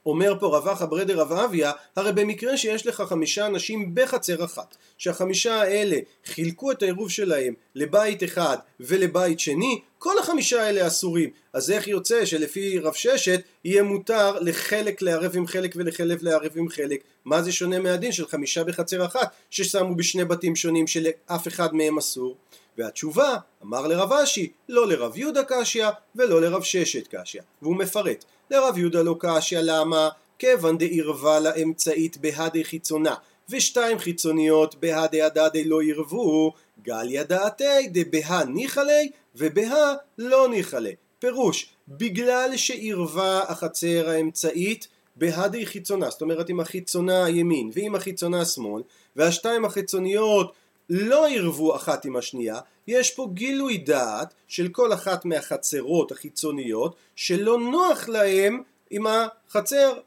אומר 0.09 0.35
פה 0.40 0.57
רב 0.57 0.68
אחא 0.68 0.87
ברדר 0.87 1.21
רב 1.21 1.33
אביה, 1.33 1.73
הרי 1.97 2.12
במקרה 2.12 2.57
שיש 2.57 2.87
לך 2.87 3.03
חמישה 3.09 3.47
אנשים 3.47 3.94
בחצר 3.94 4.44
אחת, 4.44 4.77
שהחמישה 4.99 5.62
האלה 5.62 5.97
חילקו 6.25 6.71
את 6.71 6.83
העירוב 6.83 7.11
שלהם 7.11 7.55
לבית 7.75 8.25
אחד 8.25 8.57
ולבית 8.81 9.40
שני, 9.40 9.81
כל 9.99 10.18
החמישה 10.18 10.62
האלה 10.62 10.87
אסורים. 10.87 11.31
אז 11.53 11.71
איך 11.71 11.88
יוצא 11.88 12.25
שלפי 12.25 12.79
רב 12.79 12.92
ששת 12.92 13.40
יהיה 13.64 13.83
מותר 13.83 14.38
לחלק 14.40 15.03
לערב 15.03 15.37
עם 15.37 15.47
חלק 15.47 15.75
ולחלק 15.77 16.23
לערב 16.23 16.53
עם 16.57 16.68
חלק? 16.68 17.05
מה 17.25 17.42
זה 17.42 17.53
שונה 17.53 17.79
מהדין 17.79 18.12
של 18.12 18.27
חמישה 18.27 18.64
בחצר 18.64 19.05
אחת 19.07 19.33
ששמו 19.51 19.94
בשני 19.94 20.25
בתים 20.25 20.57
שונים 20.57 20.87
שלאף 20.87 21.49
אחד 21.49 21.75
מהם 21.75 21.99
אסור? 21.99 22.37
והתשובה, 22.79 23.37
אמר 23.62 23.87
לרב 23.87 24.12
אשי, 24.12 24.53
לא 24.68 24.88
לרב 24.88 25.16
יהודה 25.16 25.42
קשיא 25.44 25.87
ולא 26.16 26.40
לרב 26.40 26.62
ששת 26.62 27.09
קשיא. 27.14 27.40
והוא 27.62 27.77
מפרט. 27.77 28.25
לרב 28.51 28.79
יהודה 28.79 29.03
לא 29.03 29.17
קשיא 29.19 29.59
למה? 29.63 30.09
כיוון 30.39 30.79
דעירבה 30.79 31.41
לאמצעית 31.41 32.17
בהדי 32.17 32.65
חיצונה 32.65 33.15
ושתיים 33.49 33.99
חיצוניות 33.99 34.75
בהדי 34.75 35.23
הדדי 35.23 35.65
לא 35.65 35.83
ירבו 35.83 36.53
גליה 36.83 37.25
דעתי 37.25 37.89
דבה 37.93 38.45
ניחלי 38.45 39.11
ובהא 39.37 39.95
לא 40.19 40.49
ניחלי 40.49 40.95
פירוש 41.19 41.71
בגלל 41.89 42.57
שעירבה 42.57 43.43
החצר 43.49 44.09
האמצעית 44.09 44.89
בהדי 45.17 45.67
חיצונה 45.67 46.11
זאת 46.11 46.23
אומרת 46.23 46.49
עם 46.49 46.61
החיצונה 46.61 47.25
הימין 47.25 47.71
ועם 47.75 47.95
החיצונה 47.95 48.41
השמאל 48.41 48.83
והשתיים 49.17 49.65
החיצוניות 49.65 50.53
לא 50.90 51.27
עירבו 51.27 51.77
אחת 51.77 52.05
עם 52.05 52.16
השנייה, 52.16 52.61
יש 52.87 53.11
פה 53.11 53.29
גילוי 53.35 53.79
דעת 53.79 54.35
של 54.48 54.68
כל 54.68 54.92
אחת 54.92 55.24
מהחצרות 55.24 56.12
החיצוניות 56.12 56.96
שלא 57.16 57.59
נוח 57.59 58.09
להם 58.09 58.62
עם 58.90 59.07
החצר 59.07 59.98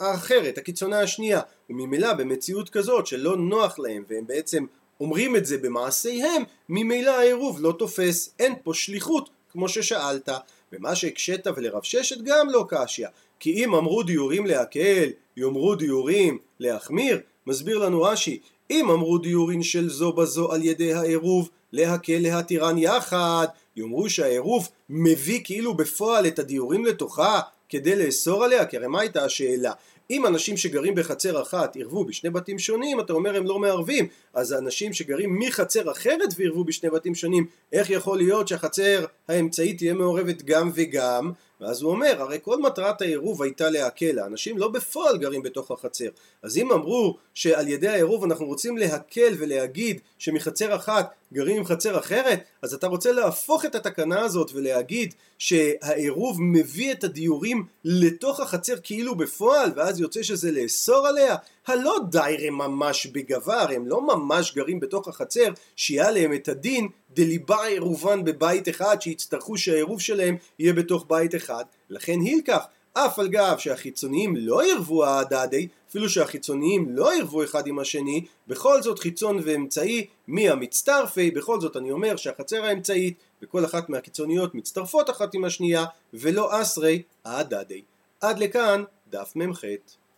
האחרת, 0.00 0.58
הקיצונה 0.58 1.00
השנייה. 1.00 1.40
וממילא 1.70 2.12
במציאות 2.12 2.70
כזאת 2.70 3.06
שלא 3.06 3.36
נוח 3.36 3.78
להם 3.78 4.04
והם 4.08 4.26
בעצם 4.26 4.66
אומרים 5.00 5.36
את 5.36 5.46
זה 5.46 5.58
במעשיהם, 5.58 6.42
ממילא 6.68 7.10
העירוב 7.10 7.58
לא 7.60 7.74
תופס, 7.78 8.34
אין 8.38 8.54
פה 8.62 8.74
שליחות 8.74 9.30
כמו 9.52 9.68
ששאלת. 9.68 10.28
ומה 10.72 10.94
שהקשית 10.94 11.46
ולרב 11.46 11.82
ששת 11.82 12.22
גם 12.24 12.50
לא 12.50 12.66
קשיא. 12.68 13.06
כי 13.40 13.64
אם 13.64 13.74
אמרו 13.74 14.02
דיורים 14.02 14.46
להקל, 14.46 15.10
יאמרו 15.36 15.74
דיורים 15.74 16.38
להחמיר, 16.60 17.20
מסביר 17.46 17.78
לנו 17.78 18.02
רש"י, 18.02 18.40
אם 18.70 18.90
אמרו 18.90 19.18
דיורין 19.18 19.62
של 19.62 19.90
זו 19.90 20.12
בזו 20.12 20.52
על 20.52 20.62
ידי 20.62 20.94
העירוב 20.94 21.50
להקל 21.72 22.18
להתירן 22.18 22.78
יחד, 22.78 23.46
יאמרו 23.76 24.10
שהעירוב 24.10 24.68
מביא 24.90 25.40
כאילו 25.44 25.74
בפועל 25.74 26.26
את 26.26 26.38
הדיורים 26.38 26.84
לתוכה 26.84 27.40
כדי 27.68 27.96
לאסור 27.96 28.44
עליה, 28.44 28.66
כי 28.66 28.76
הרי 28.76 28.86
מה 28.86 29.00
הייתה 29.00 29.24
השאלה? 29.24 29.72
אם 30.10 30.26
אנשים 30.26 30.56
שגרים 30.56 30.94
בחצר 30.94 31.42
אחת 31.42 31.76
ערבו 31.76 32.04
בשני 32.04 32.30
בתים 32.30 32.58
שונים, 32.58 33.00
אתה 33.00 33.12
אומר 33.12 33.36
הם 33.36 33.46
לא 33.46 33.58
מערבים, 33.58 34.08
אז 34.34 34.52
אנשים 34.52 34.92
שגרים 34.92 35.38
מחצר 35.38 35.92
אחרת 35.92 36.28
וערבו 36.36 36.64
בשני 36.64 36.90
בתים 36.90 37.14
שונים, 37.14 37.46
איך 37.72 37.90
יכול 37.90 38.18
להיות 38.18 38.48
שהחצר 38.48 39.04
האמצעית 39.28 39.78
תהיה 39.78 39.94
מעורבת 39.94 40.42
גם 40.42 40.70
וגם? 40.74 41.32
ואז 41.60 41.82
הוא 41.82 41.90
אומר, 41.90 42.22
הרי 42.22 42.38
כל 42.42 42.60
מטרת 42.62 43.00
העירוב 43.02 43.42
הייתה 43.42 43.70
להקל, 43.70 44.18
האנשים 44.18 44.58
לא 44.58 44.68
בפועל 44.68 45.18
גרים 45.18 45.42
בתוך 45.42 45.70
החצר. 45.70 46.08
אז 46.42 46.58
אם 46.58 46.72
אמרו 46.72 47.16
שעל 47.34 47.68
ידי 47.68 47.88
העירוב 47.88 48.24
אנחנו 48.24 48.46
רוצים 48.46 48.78
להקל 48.78 49.34
ולהגיד 49.38 50.00
שמחצר 50.18 50.76
אחת 50.76 51.14
גרים 51.34 51.56
עם 51.56 51.64
חצר 51.64 51.98
אחרת, 51.98 52.44
אז 52.62 52.74
אתה 52.74 52.86
רוצה 52.86 53.12
להפוך 53.12 53.64
את 53.64 53.74
התקנה 53.74 54.20
הזאת 54.20 54.50
ולהגיד 54.54 55.14
שהעירוב 55.38 56.42
מביא 56.42 56.92
את 56.92 57.04
הדיורים 57.04 57.66
לתוך 57.84 58.40
החצר 58.40 58.74
כאילו 58.82 59.14
בפועל, 59.14 59.70
ואז 59.76 60.00
יוצא 60.00 60.22
שזה 60.22 60.50
לאסור 60.50 61.06
עליה? 61.06 61.36
הלא 61.66 61.96
דיירי 62.10 62.50
ממש 62.50 63.06
בגבר, 63.06 63.66
הם 63.74 63.86
לא 63.86 64.06
ממש 64.06 64.54
גרים 64.54 64.80
בתוך 64.80 65.08
החצר, 65.08 65.48
שיהיה 65.76 66.10
להם 66.10 66.34
את 66.34 66.48
הדין 66.48 66.88
דליבה 67.14 67.64
עירובן 67.64 68.24
בבית 68.24 68.68
אחד, 68.68 68.96
שיצטרכו 69.00 69.56
שהעירוב 69.56 70.00
שלהם 70.00 70.36
יהיה 70.58 70.72
בתוך 70.72 71.06
בית 71.08 71.34
אחד, 71.34 71.64
לכן 71.90 72.20
הילקח. 72.20 72.64
אף 72.92 73.18
על 73.18 73.28
גב 73.28 73.58
שהחיצוניים 73.58 74.36
לא 74.36 74.70
ירבו 74.70 75.04
ההדדי, 75.04 75.68
אפילו 75.94 76.08
שהחיצוניים 76.08 76.86
לא 76.96 77.16
ירבו 77.16 77.44
אחד 77.44 77.66
עם 77.66 77.78
השני, 77.78 78.24
בכל 78.48 78.82
זאת 78.82 78.98
חיצון 78.98 79.40
ואמצעי 79.44 80.06
מי 80.28 80.50
המצטרפי, 80.50 81.30
בכל 81.30 81.60
זאת 81.60 81.76
אני 81.76 81.90
אומר 81.90 82.16
שהחצר 82.16 82.64
האמצעית 82.64 83.16
וכל 83.42 83.64
אחת 83.64 83.88
מהקיצוניות 83.88 84.54
מצטרפות 84.54 85.10
אחת 85.10 85.34
עם 85.34 85.44
השנייה, 85.44 85.84
ולא 86.14 86.62
אסרי 86.62 87.02
ההדדי. 87.24 87.82
עד 88.20 88.38
לכאן 88.38 88.84
דף 89.10 89.32
מ"ח. 89.36 89.64